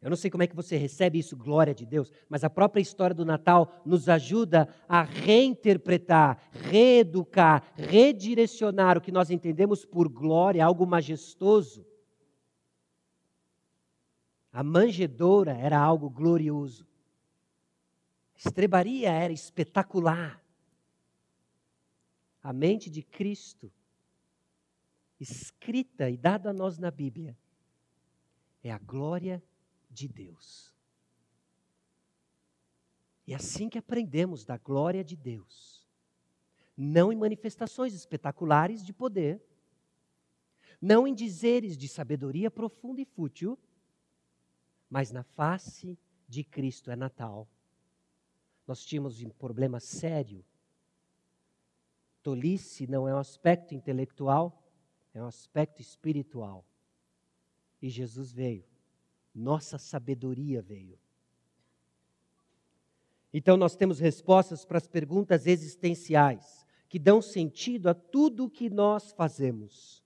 [0.02, 2.80] Eu não sei como é que você recebe isso, glória de Deus, mas a própria
[2.80, 10.64] história do Natal nos ajuda a reinterpretar, reeducar, redirecionar o que nós entendemos por glória,
[10.64, 11.86] algo majestoso.
[14.50, 16.88] A manjedoura era algo glorioso.
[18.34, 20.42] A estrebaria era espetacular.
[22.42, 23.70] A mente de Cristo,
[25.20, 27.36] escrita e dada a nós na Bíblia,
[28.64, 29.49] é a glória de
[30.08, 30.74] Deus.
[33.26, 35.86] E é assim que aprendemos da glória de Deus.
[36.76, 39.42] Não em manifestações espetaculares de poder,
[40.80, 43.58] não em dizeres de sabedoria profunda e fútil,
[44.88, 47.46] mas na face de Cristo é Natal.
[48.66, 50.44] Nós tínhamos um problema sério.
[52.22, 54.62] Tolice não é um aspecto intelectual,
[55.12, 56.64] é um aspecto espiritual.
[57.82, 58.69] E Jesus veio
[59.34, 60.98] nossa sabedoria veio.
[63.32, 68.68] Então, nós temos respostas para as perguntas existenciais, que dão sentido a tudo o que
[68.68, 70.04] nós fazemos.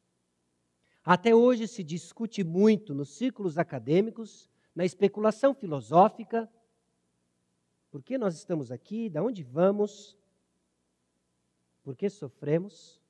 [1.03, 6.51] Até hoje se discute muito nos círculos acadêmicos, na especulação filosófica,
[7.91, 10.17] por que nós estamos aqui, de onde vamos,
[11.83, 13.01] por que sofremos,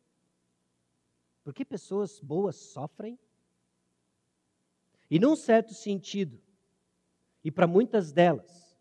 [1.43, 3.19] por que pessoas boas sofrem,
[5.15, 6.41] e num certo sentido,
[7.45, 8.77] e para muitas delas,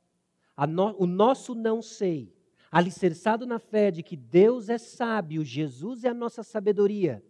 [0.67, 2.35] no, o nosso não sei,
[2.71, 7.23] alicerçado na fé de que Deus é sábio, Jesus é a nossa sabedoria,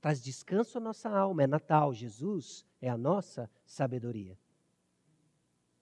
[0.00, 4.38] traz descanso à nossa alma, é Natal, Jesus é a nossa sabedoria.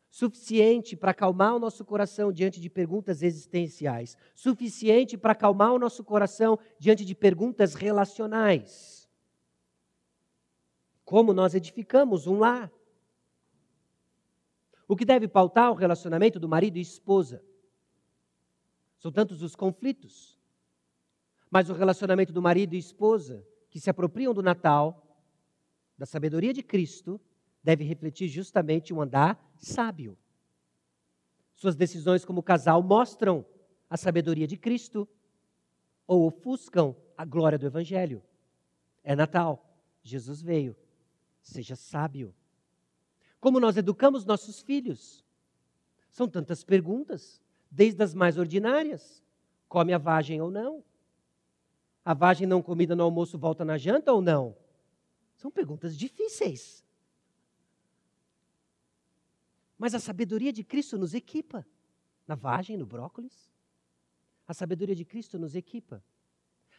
[0.08, 6.02] Suficiente para acalmar o nosso coração diante de perguntas existenciais, suficiente para acalmar o nosso
[6.02, 8.99] coração diante de perguntas relacionais
[11.10, 12.70] como nós edificamos um lar.
[14.86, 17.42] O que deve pautar o relacionamento do marido e esposa?
[18.96, 20.38] São tantos os conflitos.
[21.50, 25.04] Mas o relacionamento do marido e esposa, que se apropriam do Natal,
[25.98, 27.20] da sabedoria de Cristo,
[27.60, 30.16] deve refletir justamente um andar sábio.
[31.56, 33.44] Suas decisões como casal mostram
[33.88, 35.08] a sabedoria de Cristo
[36.06, 38.22] ou ofuscam a glória do Evangelho.
[39.02, 40.76] É Natal, Jesus veio.
[41.42, 42.34] Seja sábio.
[43.40, 45.24] Como nós educamos nossos filhos?
[46.10, 49.22] São tantas perguntas, desde as mais ordinárias:
[49.68, 50.84] come a vagem ou não?
[52.04, 54.56] A vagem não comida no almoço volta na janta ou não?
[55.36, 56.84] São perguntas difíceis.
[59.78, 61.66] Mas a sabedoria de Cristo nos equipa.
[62.26, 63.50] Na vagem, no brócolis.
[64.46, 66.04] A sabedoria de Cristo nos equipa.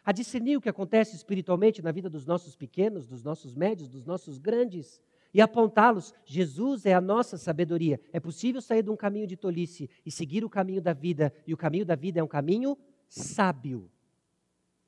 [0.03, 4.03] A discernir o que acontece espiritualmente na vida dos nossos pequenos, dos nossos médios, dos
[4.03, 5.01] nossos grandes.
[5.33, 6.13] E apontá-los.
[6.25, 7.99] Jesus é a nossa sabedoria.
[8.11, 11.33] É possível sair de um caminho de tolice e seguir o caminho da vida.
[11.45, 13.89] E o caminho da vida é um caminho sábio.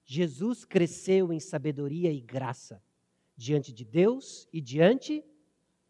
[0.06, 2.82] Jesus cresceu em sabedoria e graça
[3.36, 5.23] diante de Deus e diante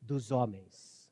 [0.01, 1.09] dos homens.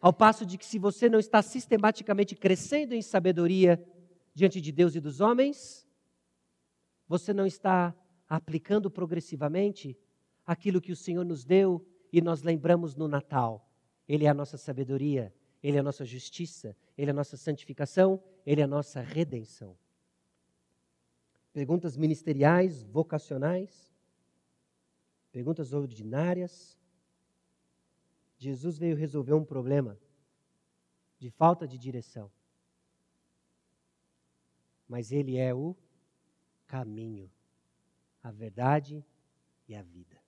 [0.00, 3.80] Ao passo de que, se você não está sistematicamente crescendo em sabedoria
[4.34, 5.86] diante de Deus e dos homens,
[7.12, 7.94] você não está
[8.26, 9.94] aplicando progressivamente
[10.46, 13.70] aquilo que o Senhor nos deu e nós lembramos no Natal.
[14.08, 15.30] Ele é a nossa sabedoria,
[15.62, 19.76] Ele é a nossa justiça, Ele é a nossa santificação, Ele é a nossa redenção.
[21.52, 23.94] Perguntas ministeriais, vocacionais,
[25.30, 26.78] perguntas ordinárias.
[28.38, 30.00] Jesus veio resolver um problema
[31.18, 32.32] de falta de direção.
[34.88, 35.76] Mas Ele é o
[36.72, 37.30] caminho,
[38.22, 39.04] a verdade
[39.68, 40.18] e a vida.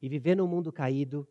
[0.00, 1.28] E viver num mundo caído,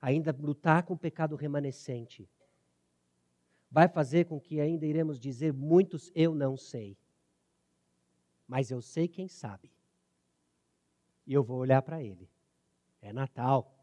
[0.00, 2.30] ainda lutar com o pecado remanescente,
[3.68, 6.96] vai fazer com que ainda iremos dizer muitos eu não sei.
[8.46, 9.72] Mas eu sei quem sabe.
[11.26, 12.30] E eu vou olhar para ele.
[13.02, 13.74] É Natal.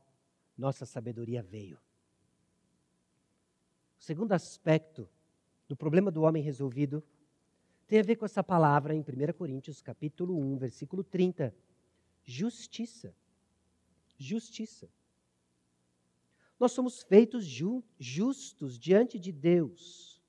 [0.57, 1.77] Nossa sabedoria veio.
[3.99, 5.09] O segundo aspecto
[5.67, 7.03] do problema do homem resolvido
[7.87, 11.53] tem a ver com essa palavra em 1 Coríntios, capítulo 1, versículo 30.
[12.23, 13.13] Justiça.
[14.17, 14.89] Justiça.
[16.59, 20.21] Nós somos feitos ju justos diante de Deus.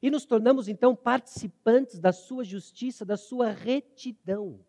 [0.00, 4.60] E nos tornamos então participantes da sua justiça, da sua retidão.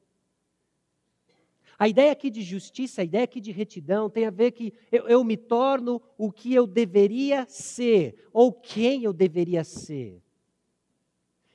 [1.78, 5.10] A ideia aqui de justiça, a ideia aqui de retidão, tem a ver que eu,
[5.10, 10.25] eu me torno o que eu deveria ser, ou quem eu deveria ser.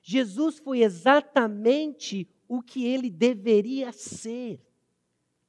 [0.03, 4.61] Jesus foi exatamente o que ele deveria ser.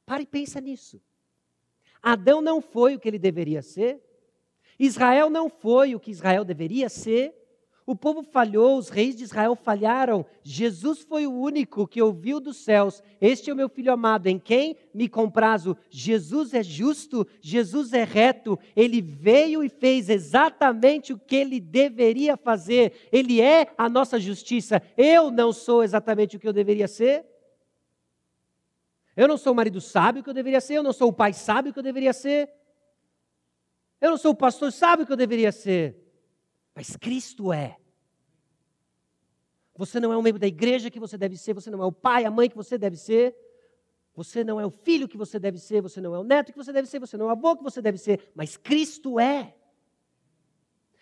[0.05, 1.01] Pare e pensa nisso.
[2.01, 4.01] Adão não foi o que ele deveria ser.
[4.77, 7.33] Israel não foi o que Israel deveria ser.
[7.91, 10.25] O povo falhou, os reis de Israel falharam.
[10.41, 14.39] Jesus foi o único que ouviu dos céus: Este é o meu filho amado, em
[14.39, 15.75] quem me comprazo.
[15.89, 18.57] Jesus é justo, Jesus é reto.
[18.77, 23.09] Ele veio e fez exatamente o que ele deveria fazer.
[23.11, 24.81] Ele é a nossa justiça.
[24.95, 27.25] Eu não sou exatamente o que eu deveria ser.
[29.17, 31.33] Eu não sou o marido sábio que eu deveria ser, eu não sou o pai
[31.33, 32.49] sábio que eu deveria ser.
[33.99, 35.97] Eu não sou o pastor sábio que eu deveria ser.
[36.73, 37.80] Mas Cristo é.
[39.81, 41.91] Você não é um membro da igreja que você deve ser, você não é o
[41.91, 43.35] pai, a mãe que você deve ser,
[44.13, 46.57] você não é o filho que você deve ser, você não é o neto que
[46.59, 49.55] você deve ser, você não é o avô que você deve ser, mas Cristo é.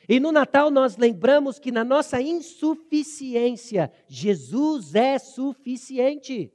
[0.08, 6.50] E no Natal nós lembramos que na nossa insuficiência, Jesus é suficiente.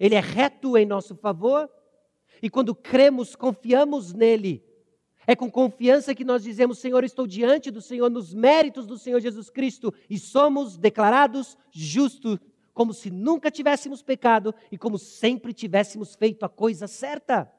[0.00, 1.68] Ele é reto em nosso favor,
[2.40, 4.64] e quando cremos, confiamos nele,
[5.26, 9.20] é com confiança que nós dizemos: Senhor, estou diante do Senhor nos méritos do Senhor
[9.20, 12.38] Jesus Cristo e somos declarados justos,
[12.72, 17.50] como se nunca tivéssemos pecado e como sempre tivéssemos feito a coisa certa.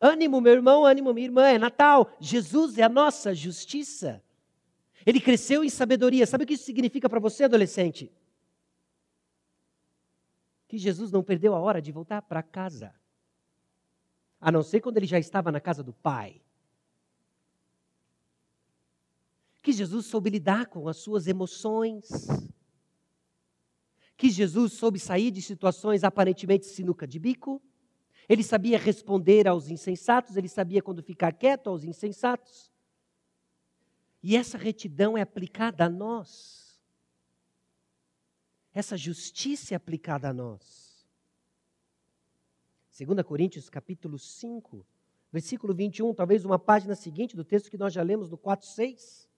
[0.00, 2.12] Ânimo, meu irmão, ânimo, minha irmã, é Natal.
[2.20, 4.22] Jesus é a nossa justiça.
[5.04, 6.26] Ele cresceu em sabedoria.
[6.26, 8.12] Sabe o que isso significa para você, adolescente?
[10.68, 12.94] Que Jesus não perdeu a hora de voltar para casa
[14.40, 16.40] a não ser quando ele já estava na casa do Pai.
[19.62, 22.08] Que Jesus soube lidar com as suas emoções.
[24.16, 27.60] Que Jesus soube sair de situações aparentemente sinuca de bico.
[28.28, 32.70] Ele sabia responder aos insensatos, ele sabia quando ficar quieto aos insensatos.
[34.22, 36.78] E essa retidão é aplicada a nós.
[38.72, 40.87] Essa justiça é aplicada a nós.
[42.98, 44.84] 2 Coríntios capítulo 5,
[45.30, 49.28] versículo 21, talvez uma página seguinte do texto que nós já lemos no 4, 6.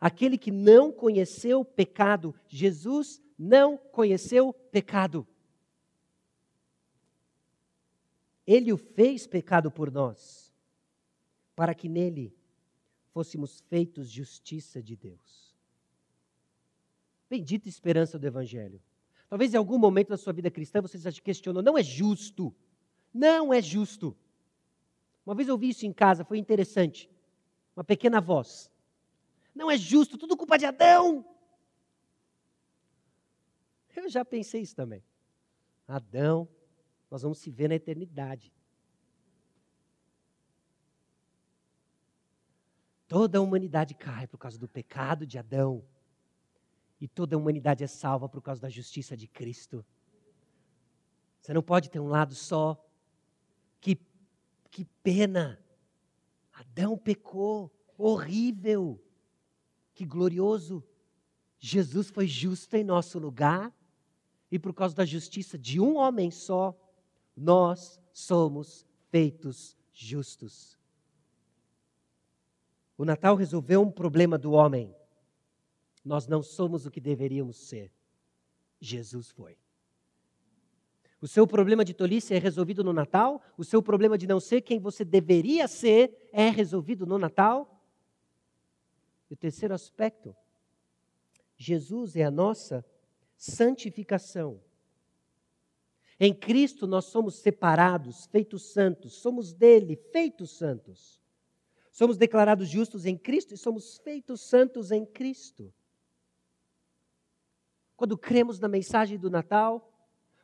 [0.00, 5.26] Aquele que não conheceu pecado, Jesus não conheceu pecado.
[8.46, 10.52] Ele o fez pecado por nós,
[11.56, 12.32] para que nele
[13.10, 15.52] fôssemos feitos justiça de Deus.
[17.28, 18.80] Bendita esperança do Evangelho.
[19.32, 22.54] Talvez em algum momento da sua vida cristã você se questionou: não é justo.
[23.14, 24.14] Não é justo.
[25.24, 27.10] Uma vez eu ouvi isso em casa, foi interessante.
[27.74, 28.70] Uma pequena voz.
[29.54, 31.24] Não é justo, tudo culpa de Adão.
[33.96, 35.02] Eu já pensei isso também.
[35.88, 36.46] Adão,
[37.10, 38.52] nós vamos se ver na eternidade.
[43.08, 45.82] Toda a humanidade cai por causa do pecado de Adão.
[47.02, 49.84] E toda a humanidade é salva por causa da justiça de Cristo.
[51.40, 52.80] Você não pode ter um lado só.
[53.80, 53.98] Que,
[54.70, 55.60] que pena.
[56.52, 57.72] Adão pecou.
[57.98, 59.02] Horrível.
[59.92, 60.80] Que glorioso.
[61.58, 63.74] Jesus foi justo em nosso lugar.
[64.48, 66.72] E por causa da justiça de um homem só,
[67.36, 70.78] nós somos feitos justos.
[72.96, 74.94] O Natal resolveu um problema do homem.
[76.04, 77.92] Nós não somos o que deveríamos ser.
[78.80, 79.56] Jesus foi.
[81.20, 83.40] O seu problema de tolice é resolvido no Natal?
[83.56, 87.80] O seu problema de não ser quem você deveria ser é resolvido no Natal?
[89.30, 90.34] E o terceiro aspecto,
[91.56, 92.84] Jesus é a nossa
[93.36, 94.60] santificação.
[96.18, 101.20] Em Cristo nós somos separados, feitos santos, somos dele, feitos santos.
[101.92, 105.72] Somos declarados justos em Cristo e somos feitos santos em Cristo.
[108.02, 109.88] Quando cremos na mensagem do Natal,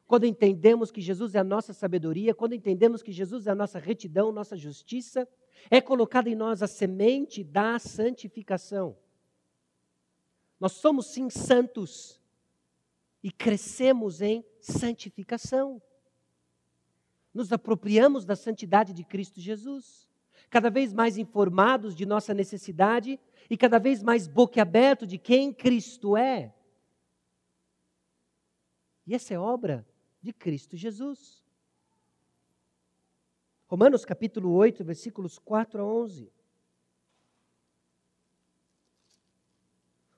[0.06, 3.80] quando entendemos que Jesus é a nossa sabedoria, quando entendemos que Jesus é a nossa
[3.80, 5.26] retidão, nossa justiça,
[5.68, 8.96] é colocada em nós a semente da santificação.
[10.61, 12.22] Nós somos sim santos
[13.24, 15.82] e crescemos em santificação.
[17.34, 20.09] Nos apropriamos da santidade de Cristo Jesus,
[20.48, 23.18] cada vez mais informados de nossa necessidade
[23.50, 26.54] e cada vez mais boquiaberto de quem Cristo é.
[29.09, 29.86] E essa é obra
[30.20, 31.42] de Cristo Jesus.
[33.66, 36.30] Romanos capítulo 8, versículos 4 a 11.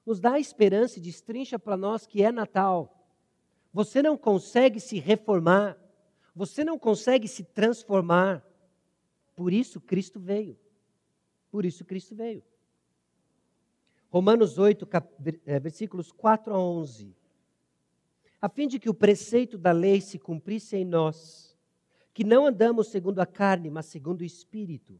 [0.05, 3.07] Nos dá esperança e destrincha para nós que é Natal.
[3.73, 5.79] Você não consegue se reformar,
[6.35, 8.45] você não consegue se transformar.
[9.37, 10.59] Por isso Cristo veio.
[11.49, 12.43] Por isso Cristo veio.
[14.11, 14.89] Romanos 8,
[15.47, 17.20] eh, versículos 4 a 11
[18.41, 21.57] a fim de que o preceito da lei se cumprisse em nós,
[22.15, 24.99] que não andamos segundo a carne, mas segundo o espírito.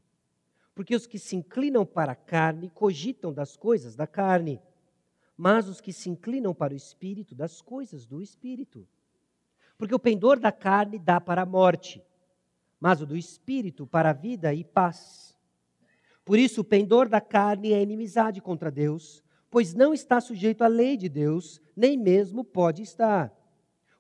[0.75, 4.61] Porque os que se inclinam para a carne cogitam das coisas da carne,
[5.37, 8.87] mas os que se inclinam para o espírito, das coisas do espírito.
[9.79, 12.03] Porque o pendor da carne dá para a morte,
[12.79, 15.39] mas o do espírito para a vida e paz.
[16.25, 20.69] Por isso, o pendor da carne é inimizade contra Deus pois não está sujeito à
[20.69, 23.37] lei de Deus, nem mesmo pode estar.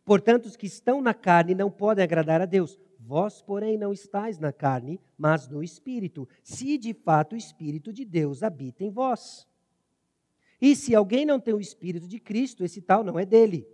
[0.05, 2.79] Portanto, os que estão na carne não podem agradar a Deus.
[2.99, 8.05] Vós, porém, não estáis na carne, mas no Espírito, se de fato o Espírito de
[8.05, 9.47] Deus habita em vós.
[10.61, 13.67] E se alguém não tem o Espírito de Cristo, esse tal não é dele.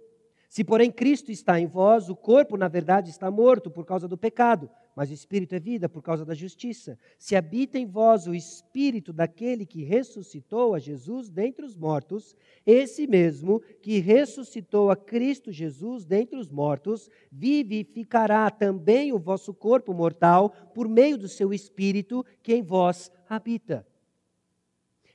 [0.56, 4.16] Se, porém, Cristo está em vós, o corpo, na verdade, está morto por causa do
[4.16, 6.98] pecado, mas o espírito é vida por causa da justiça.
[7.18, 12.34] Se habita em vós o espírito daquele que ressuscitou a Jesus dentre os mortos,
[12.64, 19.92] esse mesmo que ressuscitou a Cristo Jesus dentre os mortos, vivificará também o vosso corpo
[19.92, 23.86] mortal por meio do seu espírito que em vós habita.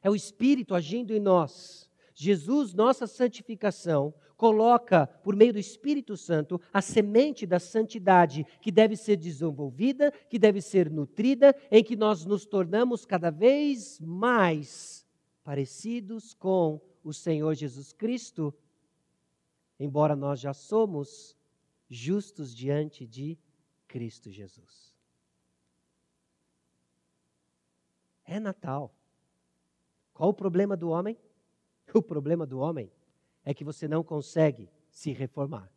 [0.04, 1.90] É o espírito agindo em nós.
[2.14, 8.98] Jesus, nossa santificação, coloca, por meio do Espírito Santo, a semente da santidade que deve
[8.98, 15.06] ser desenvolvida, que deve ser nutrida, em que nós nos tornamos cada vez mais
[15.44, 18.52] parecidos com o Senhor Jesus Cristo,
[19.80, 21.38] embora nós já somos
[21.88, 23.38] justos diante de
[23.88, 24.92] Cristo Jesus.
[28.26, 28.92] É Natal.
[30.16, 31.16] Qual o problema do homem?
[31.94, 32.92] O problema do homem
[33.44, 35.72] é que você não consegue se reformar.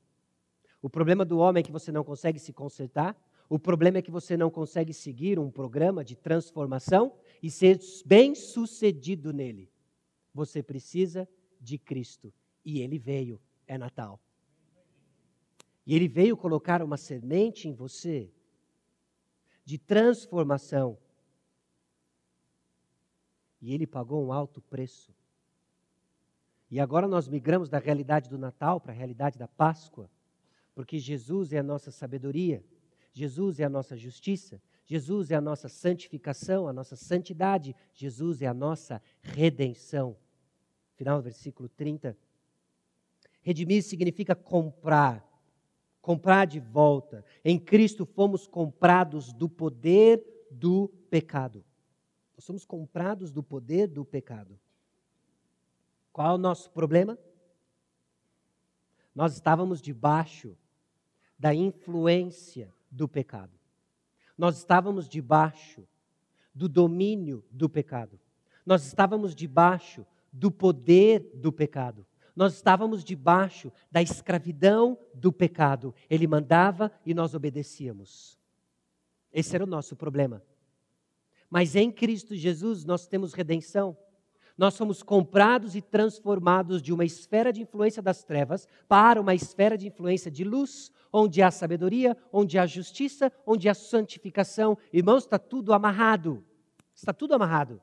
[0.82, 3.16] O problema do homem é que você não consegue se consertar.
[3.48, 8.34] O problema é que você não consegue seguir um programa de transformação e ser bem
[8.34, 9.70] sucedido nele.
[10.34, 11.28] Você precisa
[11.60, 12.32] de Cristo.
[12.64, 14.20] E ele veio, é Natal.
[15.86, 18.30] E ele veio colocar uma semente em você
[19.64, 20.98] de transformação.
[23.60, 25.14] E ele pagou um alto preço
[26.74, 30.10] e agora nós migramos da realidade do Natal para a realidade da Páscoa,
[30.74, 32.64] porque Jesus é a nossa sabedoria,
[33.12, 38.48] Jesus é a nossa justiça, Jesus é a nossa santificação, a nossa santidade, Jesus é
[38.48, 40.16] a nossa redenção.
[40.96, 42.18] Final do versículo 30.
[43.40, 45.24] Redimir significa comprar,
[46.02, 47.24] comprar de volta.
[47.44, 51.64] Em Cristo fomos comprados do poder do pecado.
[52.36, 54.58] Nós somos comprados do poder do pecado.
[56.14, 57.18] Qual é o nosso problema?
[59.12, 60.56] Nós estávamos debaixo
[61.36, 63.58] da influência do pecado.
[64.38, 65.84] Nós estávamos debaixo
[66.54, 68.20] do domínio do pecado.
[68.64, 72.06] Nós estávamos debaixo do poder do pecado.
[72.36, 75.92] Nós estávamos debaixo da escravidão do pecado.
[76.08, 78.38] Ele mandava e nós obedecíamos.
[79.32, 80.40] Esse era o nosso problema.
[81.50, 83.96] Mas em Cristo Jesus nós temos redenção.
[84.56, 89.76] Nós somos comprados e transformados de uma esfera de influência das trevas para uma esfera
[89.76, 94.78] de influência de luz, onde há sabedoria, onde há justiça, onde há santificação.
[94.92, 96.44] Irmãos, está tudo amarrado.
[96.94, 97.82] Está tudo amarrado.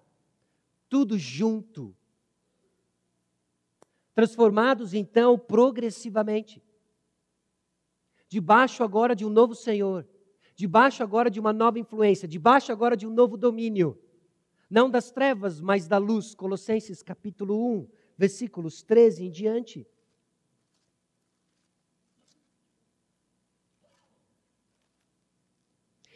[0.87, 1.93] Tudo junto.
[4.15, 6.63] Transformados então progressivamente.
[8.29, 10.07] Debaixo agora de um novo Senhor.
[10.55, 12.29] Debaixo agora de uma nova influência.
[12.29, 13.99] Debaixo agora de um novo domínio
[14.71, 16.33] não das trevas, mas da luz.
[16.33, 19.85] Colossenses capítulo 1, versículos 13 em diante.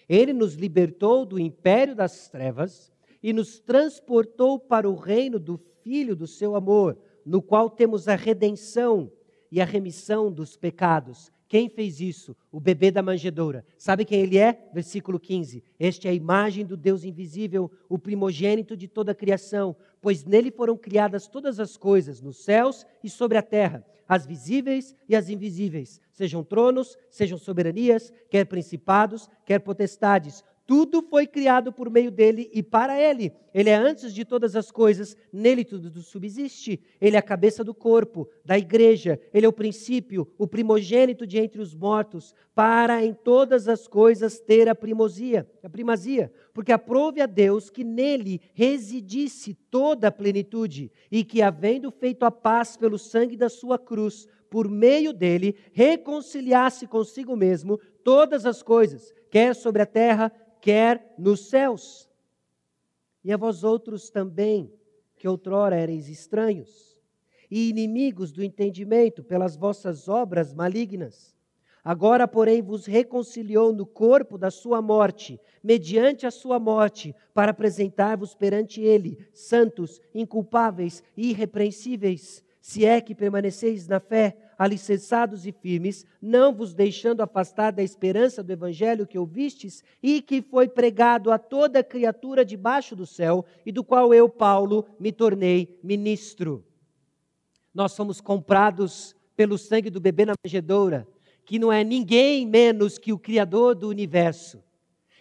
[0.07, 6.15] Ele nos libertou do império das trevas e nos transportou para o reino do Filho
[6.15, 9.11] do seu amor, no qual temos a redenção
[9.51, 11.31] e a remissão dos pecados.
[11.55, 12.35] Quem fez isso?
[12.51, 13.65] O bebê da manjedoura.
[13.77, 14.67] Sabe quem ele é?
[14.73, 15.63] Versículo 15.
[15.79, 20.51] Este é a imagem do Deus invisível, o primogênito de toda a criação, pois nele
[20.51, 25.29] foram criadas todas as coisas, nos céus e sobre a terra, as visíveis e as
[25.29, 30.43] invisíveis, sejam tronos, sejam soberanias, quer principados, quer potestades.
[30.67, 33.31] Tudo foi criado por meio dele e para ele.
[33.53, 36.81] Ele é antes de todas as coisas, nele tudo subsiste.
[36.99, 39.19] Ele é a cabeça do corpo, da igreja.
[39.31, 44.39] Ele é o princípio, o primogênito de entre os mortos, para em todas as coisas
[44.39, 50.91] ter a primazia, a primazia, porque aprove a Deus que nele residisse toda a plenitude
[51.11, 56.87] e que havendo feito a paz pelo sangue da sua cruz, por meio dele reconciliasse
[56.87, 60.31] consigo mesmo todas as coisas, quer sobre a terra,
[60.65, 62.09] quer nos céus.
[63.23, 64.73] E a vós outros também,
[65.15, 66.99] que outrora erais estranhos
[67.51, 71.35] e inimigos do entendimento pelas vossas obras malignas,
[71.83, 78.33] agora, porém, vos reconciliou no corpo da sua morte, mediante a sua morte, para apresentar-vos
[78.33, 86.05] perante ele, santos, inculpáveis e irrepreensíveis, se é que permaneceis na fé, alicerçados e firmes,
[86.21, 91.37] não vos deixando afastar da esperança do evangelho que ouvistes e que foi pregado a
[91.37, 96.63] toda criatura debaixo do céu, e do qual eu, Paulo, me tornei ministro.
[97.73, 101.07] Nós somos comprados pelo sangue do bebê na manjedoura,
[101.45, 104.63] que não é ninguém menos que o Criador do universo,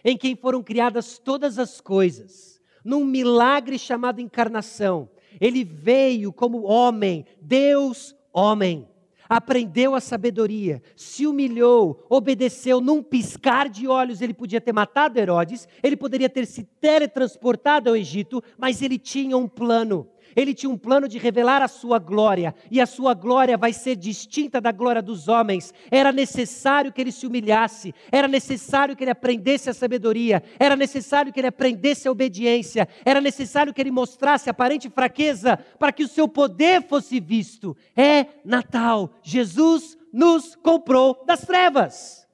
[0.03, 5.09] em quem foram criadas todas as coisas, num milagre chamado encarnação.
[5.41, 8.87] Ele veio como homem, Deus homem
[9.29, 14.21] aprendeu a sabedoria, se humilhou, obedeceu num piscar de olhos.
[14.21, 19.37] Ele podia ter matado Herodes, ele poderia ter se teletransportado ao Egito, mas ele tinha
[19.37, 20.07] um plano.
[20.35, 23.95] Ele tinha um plano de revelar a sua glória, e a sua glória vai ser
[23.95, 25.73] distinta da glória dos homens.
[25.89, 31.31] Era necessário que ele se humilhasse, era necessário que ele aprendesse a sabedoria, era necessário
[31.31, 36.07] que ele aprendesse a obediência, era necessário que ele mostrasse aparente fraqueza para que o
[36.07, 37.75] seu poder fosse visto.
[37.95, 42.25] É Natal, Jesus nos comprou das trevas.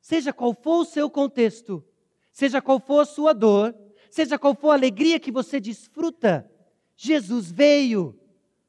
[0.00, 1.82] Seja qual for o seu contexto,
[2.30, 3.74] seja qual for a sua dor,
[4.14, 6.48] seja qual for a alegria que você desfruta,
[6.96, 8.16] Jesus veio,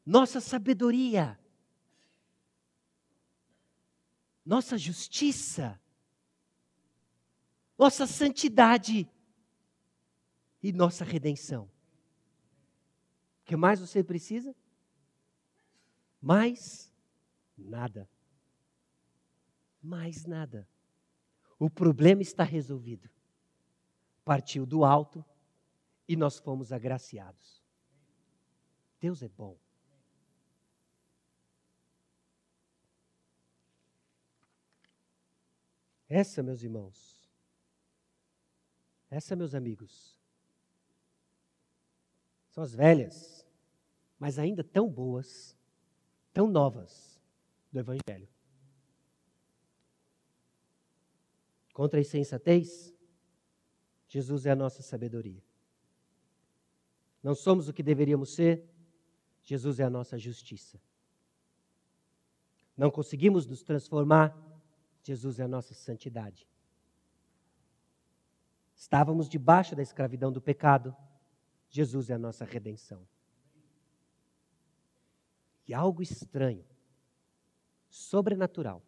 [0.03, 1.39] nossa sabedoria,
[4.43, 5.79] nossa justiça,
[7.77, 9.07] nossa santidade
[10.63, 11.65] e nossa redenção.
[11.65, 14.55] O que mais você precisa?
[16.19, 16.91] Mais
[17.55, 18.09] nada.
[19.79, 20.67] Mais nada.
[21.59, 23.07] O problema está resolvido.
[24.23, 25.23] Partiu do alto,
[26.08, 27.64] e nós fomos agraciados.
[28.99, 29.58] Deus é bom.
[36.08, 37.30] Essa, meus irmãos,
[39.10, 40.20] essa, meus amigos,
[42.49, 43.45] são as velhas,
[44.18, 45.58] mas ainda tão boas,
[46.32, 47.20] tão novas
[47.72, 48.30] do Evangelho.
[51.74, 52.93] Contra a insensatez,
[54.08, 55.44] Jesus é a nossa sabedoria.
[57.26, 58.63] Não somos o que deveríamos ser,
[59.41, 60.80] Jesus é a nossa justiça.
[62.78, 64.38] Não conseguimos nos transformar,
[65.01, 66.47] Jesus é a nossa santidade.
[68.76, 70.95] Estávamos debaixo da escravidão do pecado,
[71.67, 73.07] Jesus é a nossa redenção.
[75.67, 76.63] E algo estranho,
[77.89, 78.84] sobrenatural,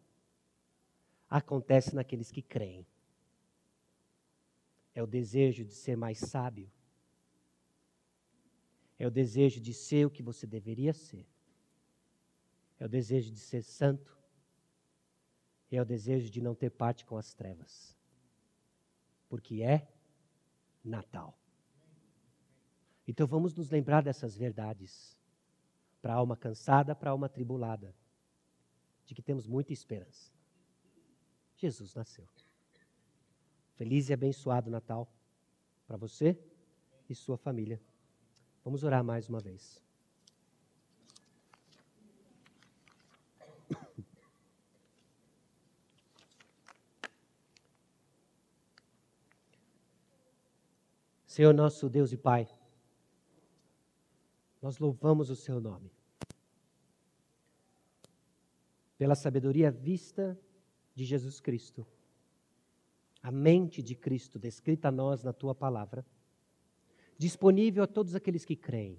[1.28, 2.86] acontece naqueles que creem.
[4.94, 6.70] É o desejo de ser mais sábio.
[8.98, 11.26] É o desejo de ser o que você deveria ser.
[12.80, 14.16] É o desejo de ser santo.
[15.70, 17.96] É o desejo de não ter parte com as trevas.
[19.28, 19.86] Porque é
[20.82, 21.38] Natal.
[23.06, 25.16] Então vamos nos lembrar dessas verdades.
[26.02, 27.94] Para a alma cansada, para a alma tribulada.
[29.04, 30.32] De que temos muita esperança.
[31.56, 32.26] Jesus nasceu.
[33.74, 35.08] Feliz e abençoado Natal
[35.86, 36.38] para você
[37.08, 37.80] e sua família.
[38.64, 39.82] Vamos orar mais uma vez.
[51.38, 52.48] Senhor nosso Deus e Pai,
[54.60, 55.92] nós louvamos o Seu nome.
[58.96, 60.36] Pela sabedoria vista
[60.96, 61.86] de Jesus Cristo,
[63.22, 66.04] a mente de Cristo descrita a nós na Tua palavra,
[67.18, 68.98] disponível a todos aqueles que creem.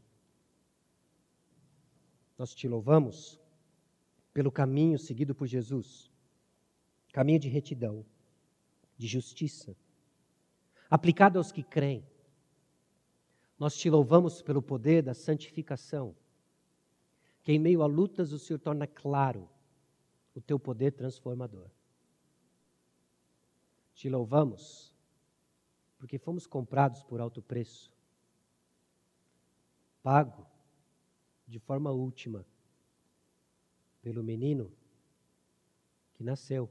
[2.38, 3.40] Nós te louvamos
[4.32, 6.12] pelo caminho seguido por Jesus
[7.12, 8.06] caminho de retidão,
[8.96, 9.76] de justiça,
[10.92, 12.06] aplicado aos que creem
[13.60, 16.16] nós te louvamos pelo poder da santificação,
[17.44, 19.50] que em meio a lutas o Senhor torna claro
[20.34, 21.70] o teu poder transformador.
[23.94, 24.96] Te louvamos
[25.98, 27.92] porque fomos comprados por alto preço,
[30.02, 30.46] pago
[31.48, 32.46] de forma última
[34.02, 34.72] pelo menino
[36.14, 36.70] que nasceu,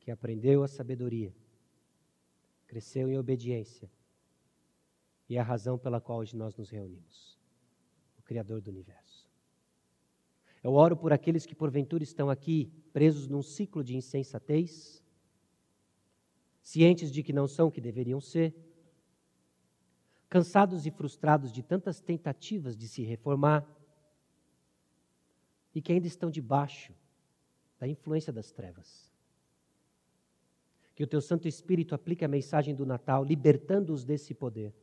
[0.00, 1.34] que aprendeu a sabedoria,
[2.66, 3.90] cresceu em obediência
[5.28, 7.38] e é a razão pela qual hoje nós nos reunimos
[8.18, 9.28] o Criador do universo.
[10.62, 15.02] Eu oro por aqueles que porventura estão aqui presos num ciclo de insensatez,
[16.62, 18.54] cientes de que não são o que deveriam ser,
[20.30, 23.68] cansados e frustrados de tantas tentativas de se reformar
[25.74, 26.94] e que ainda estão debaixo
[27.78, 29.12] da influência das trevas.
[30.94, 34.74] Que o teu Santo Espírito aplique a mensagem do Natal, libertando-os desse poder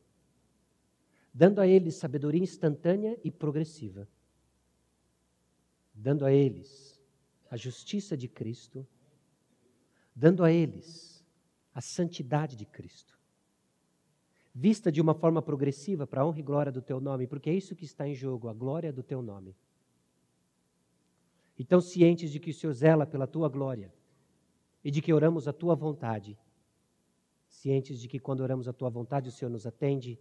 [1.37, 4.07] dando a eles sabedoria instantânea e progressiva,
[5.93, 6.99] dando a eles
[7.51, 8.85] a justiça de Cristo,
[10.15, 11.23] dando a eles
[11.75, 13.16] a santidade de Cristo,
[14.59, 17.53] vista de uma forma progressiva para a honra e glória do teu nome, porque é
[17.53, 19.55] isso que está em jogo, a glória do teu nome.
[21.59, 23.93] Então, cientes de que o Senhor zela pela tua glória
[24.83, 26.35] e de que oramos a tua vontade,
[27.47, 30.19] cientes de que quando oramos a tua vontade o Senhor nos atende,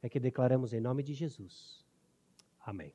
[0.00, 1.84] é que declaramos em nome de Jesus.
[2.60, 2.92] Amém.